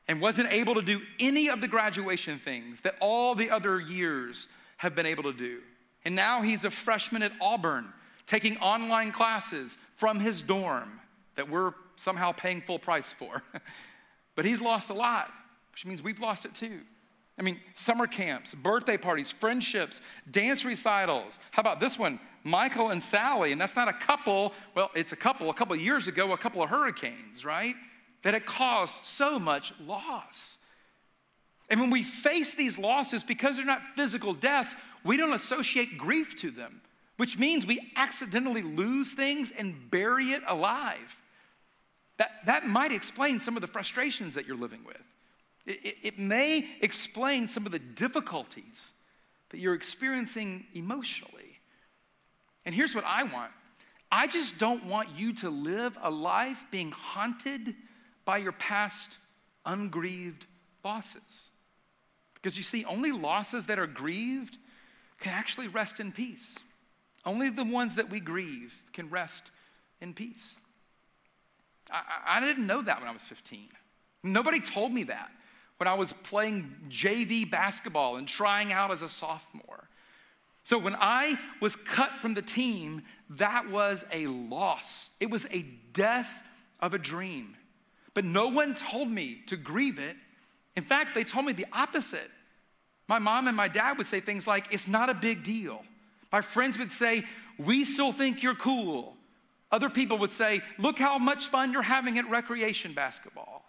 and 0.06 0.20
wasn't 0.20 0.50
able 0.50 0.74
to 0.74 0.82
do 0.82 1.00
any 1.20 1.48
of 1.50 1.60
the 1.60 1.68
graduation 1.68 2.38
things 2.38 2.80
that 2.80 2.94
all 3.00 3.34
the 3.34 3.50
other 3.50 3.78
years 3.78 4.48
have 4.78 4.94
been 4.94 5.06
able 5.06 5.24
to 5.24 5.32
do. 5.32 5.60
And 6.04 6.16
now 6.16 6.40
he's 6.40 6.64
a 6.64 6.70
freshman 6.70 7.22
at 7.22 7.32
Auburn 7.40 7.92
taking 8.26 8.56
online 8.58 9.12
classes 9.12 9.76
from 9.96 10.20
his 10.20 10.40
dorm 10.40 11.00
that 11.36 11.50
we're 11.50 11.72
somehow 11.96 12.32
paying 12.32 12.62
full 12.62 12.78
price 12.78 13.12
for. 13.12 13.42
but 14.34 14.44
he's 14.44 14.60
lost 14.60 14.88
a 14.88 14.94
lot, 14.94 15.30
which 15.72 15.84
means 15.84 16.02
we've 16.02 16.20
lost 16.20 16.44
it 16.44 16.54
too. 16.54 16.80
I 17.38 17.42
mean, 17.42 17.60
summer 17.74 18.06
camps, 18.06 18.54
birthday 18.54 18.96
parties, 18.96 19.30
friendships, 19.30 20.00
dance 20.30 20.64
recitals. 20.64 21.38
How 21.52 21.60
about 21.60 21.78
this 21.78 21.98
one? 21.98 22.18
Michael 22.42 22.90
and 22.90 23.02
Sally, 23.02 23.52
and 23.52 23.60
that's 23.60 23.76
not 23.76 23.88
a 23.88 23.92
couple, 23.92 24.52
well, 24.74 24.90
it's 24.94 25.12
a 25.12 25.16
couple, 25.16 25.48
a 25.50 25.54
couple 25.54 25.74
of 25.74 25.80
years 25.80 26.08
ago, 26.08 26.32
a 26.32 26.38
couple 26.38 26.62
of 26.62 26.70
hurricanes, 26.70 27.44
right? 27.44 27.76
That 28.22 28.34
it 28.34 28.46
caused 28.46 28.94
so 29.04 29.38
much 29.38 29.72
loss. 29.80 30.58
And 31.70 31.80
when 31.80 31.90
we 31.90 32.02
face 32.02 32.54
these 32.54 32.78
losses, 32.78 33.22
because 33.22 33.56
they're 33.56 33.66
not 33.66 33.82
physical 33.94 34.34
deaths, 34.34 34.74
we 35.04 35.16
don't 35.16 35.32
associate 35.32 35.98
grief 35.98 36.34
to 36.40 36.50
them, 36.50 36.80
which 37.18 37.38
means 37.38 37.66
we 37.66 37.92
accidentally 37.94 38.62
lose 38.62 39.12
things 39.12 39.52
and 39.52 39.90
bury 39.90 40.32
it 40.32 40.42
alive. 40.48 41.18
That, 42.16 42.30
that 42.46 42.66
might 42.66 42.90
explain 42.90 43.38
some 43.38 43.56
of 43.56 43.60
the 43.60 43.68
frustrations 43.68 44.34
that 44.34 44.46
you're 44.46 44.56
living 44.56 44.84
with. 44.84 45.02
It, 45.68 45.96
it, 46.02 46.18
may 46.18 46.66
explain 46.80 47.46
some 47.46 47.66
of 47.66 47.72
the 47.72 47.78
difficulties 47.78 48.90
that 49.50 49.58
you're 49.58 49.74
experiencing 49.74 50.64
emotionally. 50.72 51.60
And 52.64 52.74
here's 52.74 52.94
what 52.94 53.04
I 53.04 53.24
want 53.24 53.52
I 54.10 54.26
just 54.26 54.58
don't 54.58 54.86
want 54.86 55.10
you 55.14 55.34
to 55.34 55.50
live 55.50 55.98
a 56.02 56.10
life 56.10 56.58
being 56.70 56.90
haunted 56.90 57.74
by 58.24 58.38
your 58.38 58.52
past 58.52 59.18
ungrieved 59.66 60.46
losses. 60.82 61.50
Because 62.32 62.56
you 62.56 62.62
see, 62.62 62.86
only 62.86 63.12
losses 63.12 63.66
that 63.66 63.78
are 63.78 63.86
grieved 63.86 64.56
can 65.20 65.34
actually 65.34 65.68
rest 65.68 66.00
in 66.00 66.12
peace. 66.12 66.56
Only 67.26 67.50
the 67.50 67.64
ones 67.64 67.96
that 67.96 68.08
we 68.08 68.20
grieve 68.20 68.72
can 68.94 69.10
rest 69.10 69.50
in 70.00 70.14
peace. 70.14 70.56
I, 71.90 72.38
I 72.38 72.40
didn't 72.40 72.66
know 72.66 72.80
that 72.80 73.00
when 73.00 73.08
I 73.08 73.12
was 73.12 73.26
15. 73.26 73.68
Nobody 74.22 74.60
told 74.60 74.92
me 74.92 75.02
that 75.04 75.30
when 75.78 75.88
I 75.88 75.94
was 75.94 76.12
playing 76.24 76.74
JV 76.88 77.48
basketball 77.48 78.16
and 78.16 78.28
trying 78.28 78.72
out 78.72 78.90
as 78.90 79.02
a 79.02 79.08
sophomore. 79.08 79.88
So 80.64 80.76
when 80.76 80.96
I 80.96 81.38
was 81.60 81.76
cut 81.76 82.20
from 82.20 82.34
the 82.34 82.42
team, 82.42 83.02
that 83.30 83.70
was 83.70 84.04
a 84.12 84.26
loss. 84.26 85.10
It 85.18 85.30
was 85.30 85.46
a 85.50 85.62
death 85.92 86.28
of 86.80 86.94
a 86.94 86.98
dream. 86.98 87.56
But 88.12 88.24
no 88.24 88.48
one 88.48 88.74
told 88.74 89.08
me 89.08 89.42
to 89.46 89.56
grieve 89.56 89.98
it. 89.98 90.16
In 90.76 90.84
fact, 90.84 91.14
they 91.14 91.24
told 91.24 91.46
me 91.46 91.52
the 91.52 91.66
opposite. 91.72 92.30
My 93.06 93.18
mom 93.18 93.48
and 93.48 93.56
my 93.56 93.68
dad 93.68 93.96
would 93.96 94.06
say 94.06 94.20
things 94.20 94.46
like, 94.46 94.66
It's 94.70 94.88
not 94.88 95.08
a 95.08 95.14
big 95.14 95.42
deal. 95.42 95.82
My 96.30 96.40
friends 96.40 96.78
would 96.78 96.92
say, 96.92 97.24
We 97.58 97.84
still 97.84 98.12
think 98.12 98.42
you're 98.42 98.54
cool. 98.54 99.16
Other 99.70 99.88
people 99.88 100.18
would 100.18 100.32
say, 100.32 100.62
Look 100.78 100.98
how 100.98 101.18
much 101.18 101.46
fun 101.46 101.72
you're 101.72 101.82
having 101.82 102.18
at 102.18 102.28
recreation 102.28 102.92
basketball. 102.92 103.64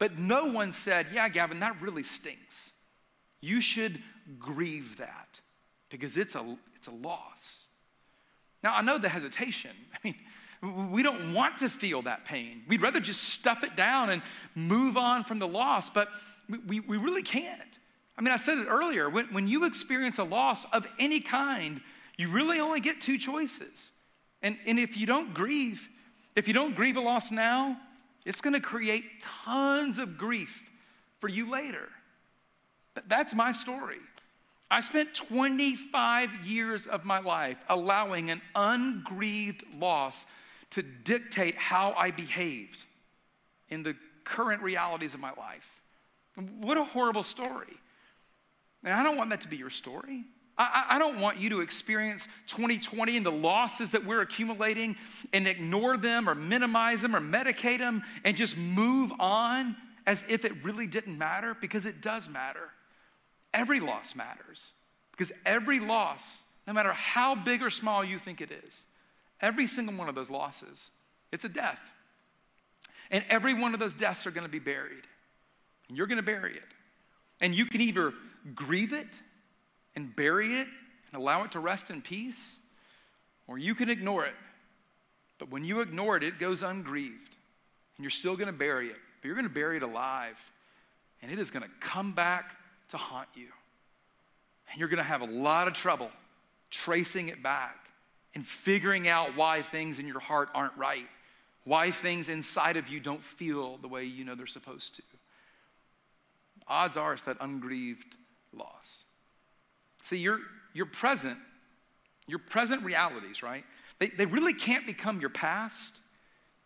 But 0.00 0.18
no 0.18 0.46
one 0.46 0.72
said, 0.72 1.06
Yeah, 1.12 1.28
Gavin, 1.28 1.60
that 1.60 1.80
really 1.80 2.02
stinks. 2.02 2.72
You 3.40 3.60
should 3.60 4.02
grieve 4.40 4.96
that 4.96 5.38
because 5.90 6.16
it's 6.16 6.34
a, 6.34 6.56
it's 6.74 6.88
a 6.88 6.90
loss. 6.90 7.64
Now, 8.64 8.74
I 8.74 8.82
know 8.82 8.98
the 8.98 9.08
hesitation. 9.08 9.70
I 9.94 9.98
mean, 10.02 10.90
we 10.90 11.02
don't 11.02 11.32
want 11.32 11.58
to 11.58 11.68
feel 11.68 12.02
that 12.02 12.24
pain. 12.24 12.62
We'd 12.66 12.82
rather 12.82 13.00
just 13.00 13.22
stuff 13.22 13.62
it 13.62 13.76
down 13.76 14.10
and 14.10 14.22
move 14.54 14.96
on 14.96 15.24
from 15.24 15.38
the 15.38 15.48
loss, 15.48 15.88
but 15.88 16.08
we, 16.66 16.80
we 16.80 16.96
really 16.96 17.22
can't. 17.22 17.78
I 18.18 18.22
mean, 18.22 18.32
I 18.32 18.36
said 18.36 18.58
it 18.58 18.66
earlier 18.66 19.08
when, 19.08 19.26
when 19.32 19.48
you 19.48 19.64
experience 19.64 20.18
a 20.18 20.24
loss 20.24 20.66
of 20.72 20.86
any 20.98 21.20
kind, 21.20 21.80
you 22.18 22.28
really 22.30 22.60
only 22.60 22.80
get 22.80 23.00
two 23.00 23.16
choices. 23.16 23.90
And, 24.42 24.58
and 24.66 24.78
if 24.78 24.96
you 24.96 25.06
don't 25.06 25.32
grieve, 25.32 25.88
if 26.36 26.46
you 26.46 26.52
don't 26.52 26.74
grieve 26.74 26.96
a 26.96 27.00
loss 27.00 27.30
now, 27.30 27.78
it's 28.24 28.40
going 28.40 28.54
to 28.54 28.60
create 28.60 29.04
tons 29.44 29.98
of 29.98 30.18
grief 30.18 30.62
for 31.20 31.28
you 31.28 31.50
later. 31.50 31.88
That's 33.06 33.34
my 33.34 33.52
story. 33.52 33.98
I 34.70 34.80
spent 34.80 35.14
25 35.14 36.46
years 36.46 36.86
of 36.86 37.04
my 37.04 37.18
life 37.18 37.56
allowing 37.68 38.30
an 38.30 38.40
ungrieved 38.54 39.64
loss 39.76 40.26
to 40.70 40.82
dictate 40.82 41.56
how 41.56 41.92
I 41.92 42.12
behaved 42.12 42.84
in 43.68 43.82
the 43.82 43.96
current 44.24 44.62
realities 44.62 45.14
of 45.14 45.20
my 45.20 45.32
life. 45.32 45.68
What 46.60 46.78
a 46.78 46.84
horrible 46.84 47.24
story. 47.24 47.76
And 48.84 48.94
I 48.94 49.02
don't 49.02 49.16
want 49.16 49.30
that 49.30 49.40
to 49.42 49.48
be 49.48 49.56
your 49.56 49.70
story. 49.70 50.24
I, 50.60 50.84
I, 50.90 50.98
don't 50.98 51.20
want 51.20 51.38
you 51.38 51.48
to 51.50 51.60
experience 51.60 52.28
2020 52.48 53.16
and 53.16 53.24
the 53.24 53.32
losses 53.32 53.90
that 53.90 54.04
we're 54.04 54.20
accumulating 54.20 54.94
and 55.32 55.48
ignore 55.48 55.96
them 55.96 56.28
or 56.28 56.34
minimize 56.34 57.00
them 57.00 57.16
or 57.16 57.20
medicate 57.20 57.78
them 57.78 58.02
and 58.24 58.36
just 58.36 58.58
move 58.58 59.10
on 59.18 59.74
as 60.06 60.22
if 60.28 60.44
it 60.44 60.52
really 60.62 60.86
didn't 60.86 61.16
matter 61.16 61.56
because 61.58 61.86
it 61.86 62.02
does 62.02 62.28
matter. 62.28 62.68
Every 63.54 63.80
loss 63.80 64.14
matters 64.14 64.72
because 65.12 65.32
every 65.46 65.80
loss, 65.80 66.42
no 66.66 66.74
matter 66.74 66.92
how 66.92 67.34
big 67.34 67.62
or 67.62 67.70
small 67.70 68.04
you 68.04 68.18
think 68.18 68.42
it 68.42 68.50
is, 68.66 68.84
every 69.40 69.66
single 69.66 69.94
one 69.96 70.10
of 70.10 70.14
those 70.14 70.28
losses, 70.28 70.90
it's 71.32 71.46
a 71.46 71.48
death. 71.48 71.80
And 73.10 73.24
every 73.30 73.54
one 73.54 73.72
of 73.72 73.80
those 73.80 73.94
deaths 73.94 74.26
are 74.26 74.30
going 74.30 74.46
to 74.46 74.52
be 74.52 74.58
buried. 74.58 75.06
And 75.88 75.96
you're 75.96 76.06
going 76.06 76.16
to 76.16 76.22
bury 76.22 76.54
it. 76.54 76.68
And 77.40 77.54
you 77.54 77.64
can 77.64 77.80
either 77.80 78.12
grieve 78.54 78.92
it 78.92 79.20
and 80.00 80.16
bury 80.16 80.54
it 80.54 80.66
and 81.12 81.20
allow 81.20 81.44
it 81.44 81.52
to 81.52 81.60
rest 81.60 81.90
in 81.90 82.00
peace, 82.00 82.56
or 83.46 83.58
you 83.58 83.74
can 83.74 83.90
ignore 83.90 84.24
it. 84.24 84.34
But 85.38 85.50
when 85.50 85.62
you 85.62 85.80
ignore 85.80 86.16
it, 86.16 86.22
it 86.22 86.38
goes 86.38 86.62
ungrieved. 86.62 87.34
And 87.96 88.04
you're 88.04 88.10
still 88.10 88.34
going 88.34 88.46
to 88.46 88.52
bury 88.52 88.88
it, 88.88 88.96
but 89.20 89.28
you're 89.28 89.34
going 89.34 89.48
to 89.48 89.52
bury 89.52 89.76
it 89.76 89.82
alive. 89.82 90.38
And 91.20 91.30
it 91.30 91.38
is 91.38 91.50
going 91.50 91.62
to 91.62 91.70
come 91.80 92.12
back 92.12 92.56
to 92.88 92.96
haunt 92.96 93.28
you. 93.34 93.48
And 94.70 94.80
you're 94.80 94.88
going 94.88 94.98
to 94.98 95.02
have 95.02 95.20
a 95.20 95.26
lot 95.26 95.68
of 95.68 95.74
trouble 95.74 96.10
tracing 96.70 97.28
it 97.28 97.42
back 97.42 97.90
and 98.34 98.46
figuring 98.46 99.06
out 99.06 99.36
why 99.36 99.60
things 99.60 99.98
in 99.98 100.06
your 100.06 100.20
heart 100.20 100.48
aren't 100.54 100.76
right, 100.78 101.06
why 101.64 101.90
things 101.90 102.30
inside 102.30 102.78
of 102.78 102.88
you 102.88 103.00
don't 103.00 103.22
feel 103.22 103.76
the 103.78 103.88
way 103.88 104.04
you 104.04 104.24
know 104.24 104.34
they're 104.34 104.46
supposed 104.46 104.96
to. 104.96 105.02
Odds 106.66 106.96
are 106.96 107.12
it's 107.12 107.24
that 107.24 107.36
ungrieved 107.40 108.14
loss. 108.56 109.04
See, 110.02 110.18
your, 110.18 110.40
your 110.72 110.86
present, 110.86 111.38
your 112.26 112.38
present 112.38 112.82
realities, 112.82 113.42
right? 113.42 113.64
They, 113.98 114.08
they 114.08 114.26
really 114.26 114.54
can't 114.54 114.86
become 114.86 115.20
your 115.20 115.30
past 115.30 116.00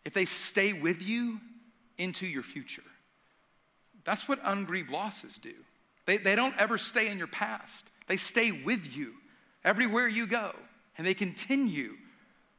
if 0.03 0.13
they 0.13 0.25
stay 0.25 0.73
with 0.73 1.01
you 1.01 1.39
into 1.97 2.25
your 2.25 2.43
future. 2.43 2.83
That's 4.03 4.27
what 4.27 4.39
ungrieved 4.43 4.91
losses 4.91 5.37
do. 5.37 5.53
They, 6.05 6.17
they 6.17 6.35
don't 6.35 6.55
ever 6.57 6.77
stay 6.77 7.07
in 7.07 7.17
your 7.17 7.27
past, 7.27 7.85
they 8.07 8.17
stay 8.17 8.51
with 8.51 8.85
you 8.95 9.13
everywhere 9.63 10.07
you 10.07 10.27
go, 10.27 10.53
and 10.97 11.05
they 11.05 11.15
continue 11.15 11.93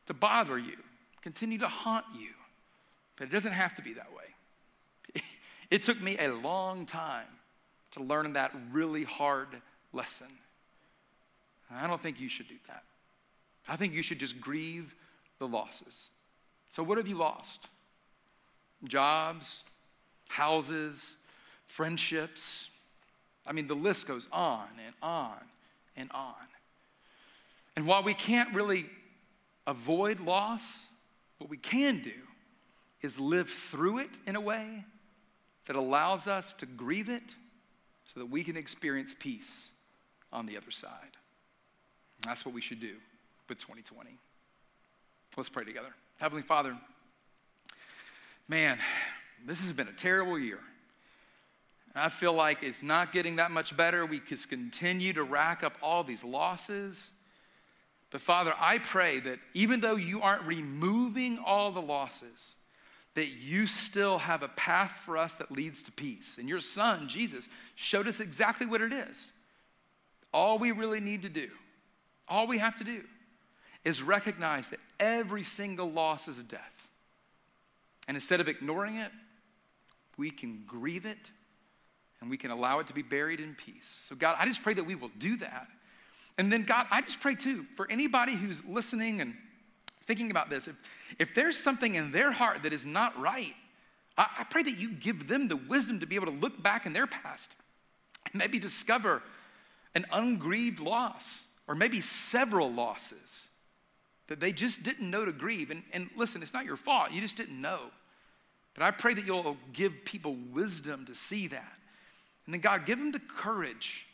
to 0.06 0.14
bother 0.14 0.58
you, 0.58 0.76
continue 1.22 1.58
to 1.58 1.68
haunt 1.68 2.04
you. 2.18 2.30
But 3.16 3.28
it 3.28 3.30
doesn't 3.30 3.52
have 3.52 3.74
to 3.76 3.82
be 3.82 3.94
that 3.94 4.10
way. 4.12 5.22
It 5.68 5.82
took 5.82 6.00
me 6.00 6.16
a 6.16 6.28
long 6.28 6.86
time 6.86 7.26
to 7.90 8.00
learn 8.00 8.34
that 8.34 8.54
really 8.70 9.02
hard 9.02 9.48
lesson. 9.92 10.28
I 11.70 11.86
don't 11.86 12.02
think 12.02 12.20
you 12.20 12.28
should 12.28 12.48
do 12.48 12.56
that. 12.68 12.82
I 13.68 13.76
think 13.76 13.92
you 13.92 14.02
should 14.02 14.20
just 14.20 14.40
grieve 14.40 14.94
the 15.38 15.48
losses. 15.48 16.06
So, 16.72 16.82
what 16.82 16.98
have 16.98 17.08
you 17.08 17.16
lost? 17.16 17.68
Jobs, 18.84 19.62
houses, 20.28 21.14
friendships. 21.66 22.68
I 23.46 23.52
mean, 23.52 23.66
the 23.66 23.74
list 23.74 24.06
goes 24.06 24.28
on 24.32 24.66
and 24.84 24.94
on 25.02 25.36
and 25.96 26.10
on. 26.12 26.34
And 27.76 27.86
while 27.86 28.02
we 28.02 28.14
can't 28.14 28.54
really 28.54 28.86
avoid 29.66 30.20
loss, 30.20 30.86
what 31.38 31.50
we 31.50 31.56
can 31.56 32.02
do 32.02 32.12
is 33.02 33.20
live 33.20 33.50
through 33.50 33.98
it 33.98 34.10
in 34.26 34.36
a 34.36 34.40
way 34.40 34.84
that 35.66 35.76
allows 35.76 36.26
us 36.26 36.52
to 36.54 36.66
grieve 36.66 37.08
it 37.08 37.34
so 38.12 38.20
that 38.20 38.26
we 38.26 38.42
can 38.42 38.56
experience 38.56 39.14
peace 39.18 39.68
on 40.32 40.46
the 40.46 40.56
other 40.56 40.70
side. 40.70 41.16
That's 42.22 42.44
what 42.44 42.54
we 42.54 42.60
should 42.60 42.80
do 42.80 42.94
with 43.48 43.58
2020. 43.58 44.10
Let's 45.36 45.48
pray 45.48 45.64
together. 45.64 45.94
Heavenly 46.18 46.42
Father, 46.42 46.76
man, 48.48 48.78
this 49.44 49.60
has 49.60 49.72
been 49.72 49.88
a 49.88 49.92
terrible 49.92 50.38
year. 50.38 50.60
I 51.94 52.08
feel 52.08 52.32
like 52.32 52.62
it's 52.62 52.82
not 52.82 53.12
getting 53.12 53.36
that 53.36 53.50
much 53.50 53.76
better. 53.76 54.04
We 54.04 54.20
just 54.20 54.48
continue 54.48 55.12
to 55.14 55.22
rack 55.22 55.62
up 55.62 55.76
all 55.82 56.04
these 56.04 56.22
losses. 56.22 57.10
But 58.10 58.20
Father, 58.20 58.54
I 58.58 58.78
pray 58.78 59.20
that 59.20 59.38
even 59.54 59.80
though 59.80 59.96
you 59.96 60.20
aren't 60.20 60.42
removing 60.42 61.38
all 61.38 61.72
the 61.72 61.80
losses, 61.80 62.54
that 63.14 63.28
you 63.28 63.66
still 63.66 64.18
have 64.18 64.42
a 64.42 64.48
path 64.48 64.94
for 65.04 65.16
us 65.16 65.34
that 65.34 65.50
leads 65.50 65.82
to 65.84 65.92
peace. 65.92 66.36
And 66.38 66.48
your 66.48 66.60
Son, 66.60 67.08
Jesus, 67.08 67.48
showed 67.74 68.06
us 68.06 68.20
exactly 68.20 68.66
what 68.66 68.82
it 68.82 68.92
is. 68.92 69.32
All 70.34 70.58
we 70.58 70.70
really 70.72 71.00
need 71.00 71.22
to 71.22 71.30
do 71.30 71.48
all 72.28 72.46
we 72.46 72.58
have 72.58 72.76
to 72.78 72.84
do 72.84 73.02
is 73.84 74.02
recognize 74.02 74.68
that 74.70 74.80
every 74.98 75.44
single 75.44 75.90
loss 75.90 76.28
is 76.28 76.38
a 76.38 76.42
death. 76.42 76.88
And 78.08 78.16
instead 78.16 78.40
of 78.40 78.48
ignoring 78.48 78.96
it, 78.96 79.12
we 80.16 80.30
can 80.30 80.64
grieve 80.66 81.06
it 81.06 81.30
and 82.20 82.30
we 82.30 82.36
can 82.36 82.50
allow 82.50 82.78
it 82.78 82.86
to 82.88 82.94
be 82.94 83.02
buried 83.02 83.40
in 83.40 83.54
peace. 83.54 84.06
So, 84.08 84.16
God, 84.16 84.36
I 84.38 84.46
just 84.46 84.62
pray 84.62 84.74
that 84.74 84.84
we 84.84 84.94
will 84.94 85.10
do 85.18 85.36
that. 85.38 85.68
And 86.38 86.52
then, 86.52 86.64
God, 86.64 86.86
I 86.90 87.00
just 87.00 87.20
pray 87.20 87.34
too 87.34 87.64
for 87.76 87.90
anybody 87.90 88.34
who's 88.34 88.64
listening 88.64 89.20
and 89.20 89.34
thinking 90.06 90.30
about 90.30 90.50
this, 90.50 90.68
if, 90.68 90.76
if 91.18 91.34
there's 91.34 91.58
something 91.58 91.94
in 91.94 92.12
their 92.12 92.30
heart 92.30 92.62
that 92.62 92.72
is 92.72 92.84
not 92.84 93.18
right, 93.18 93.54
I, 94.16 94.26
I 94.40 94.44
pray 94.44 94.62
that 94.62 94.78
you 94.78 94.92
give 94.92 95.28
them 95.28 95.48
the 95.48 95.56
wisdom 95.56 96.00
to 96.00 96.06
be 96.06 96.14
able 96.14 96.26
to 96.26 96.38
look 96.38 96.62
back 96.62 96.86
in 96.86 96.92
their 96.92 97.06
past 97.06 97.50
and 98.32 98.38
maybe 98.38 98.58
discover 98.58 99.22
an 99.94 100.06
ungrieved 100.12 100.80
loss 100.80 101.45
or 101.68 101.74
maybe 101.74 102.00
several 102.00 102.72
losses 102.72 103.48
that 104.28 104.40
they 104.40 104.52
just 104.52 104.82
didn't 104.82 105.08
know 105.08 105.24
to 105.24 105.32
grieve. 105.32 105.70
And, 105.70 105.82
and 105.92 106.10
listen, 106.16 106.42
it's 106.42 106.52
not 106.52 106.64
your 106.64 106.76
fault, 106.76 107.12
you 107.12 107.20
just 107.20 107.36
didn't 107.36 107.60
know. 107.60 107.80
But 108.74 108.84
I 108.84 108.90
pray 108.90 109.14
that 109.14 109.24
you'll 109.24 109.56
give 109.72 110.04
people 110.04 110.36
wisdom 110.52 111.06
to 111.06 111.14
see 111.14 111.46
that. 111.48 111.72
And 112.44 112.54
then, 112.54 112.60
God, 112.60 112.86
give 112.86 112.98
them 112.98 113.10
the 113.10 113.20
courage 113.20 114.06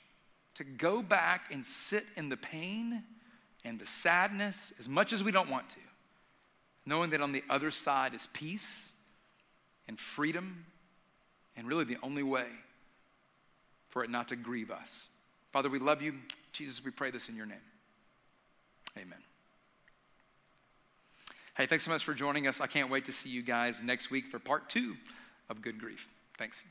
to 0.54 0.64
go 0.64 1.02
back 1.02 1.50
and 1.50 1.64
sit 1.64 2.04
in 2.16 2.28
the 2.28 2.36
pain 2.36 3.02
and 3.64 3.78
the 3.78 3.86
sadness 3.86 4.72
as 4.78 4.88
much 4.88 5.12
as 5.12 5.22
we 5.24 5.32
don't 5.32 5.50
want 5.50 5.68
to, 5.70 5.80
knowing 6.86 7.10
that 7.10 7.20
on 7.20 7.32
the 7.32 7.42
other 7.50 7.70
side 7.70 8.14
is 8.14 8.28
peace 8.32 8.92
and 9.88 9.98
freedom 9.98 10.64
and 11.56 11.68
really 11.68 11.84
the 11.84 11.98
only 12.02 12.22
way 12.22 12.46
for 13.88 14.04
it 14.04 14.10
not 14.10 14.28
to 14.28 14.36
grieve 14.36 14.70
us. 14.70 15.08
Father, 15.52 15.68
we 15.68 15.78
love 15.78 16.00
you. 16.00 16.14
Jesus, 16.52 16.84
we 16.84 16.90
pray 16.90 17.10
this 17.10 17.28
in 17.28 17.36
your 17.36 17.46
name. 17.46 17.58
Amen. 18.96 19.18
Hey, 21.56 21.66
thanks 21.66 21.84
so 21.84 21.90
much 21.90 22.04
for 22.04 22.14
joining 22.14 22.46
us. 22.46 22.60
I 22.60 22.66
can't 22.66 22.90
wait 22.90 23.06
to 23.06 23.12
see 23.12 23.28
you 23.28 23.42
guys 23.42 23.82
next 23.82 24.10
week 24.10 24.26
for 24.26 24.38
part 24.38 24.68
two 24.68 24.96
of 25.48 25.60
Good 25.62 25.78
Grief. 25.78 26.08
Thanks. 26.38 26.64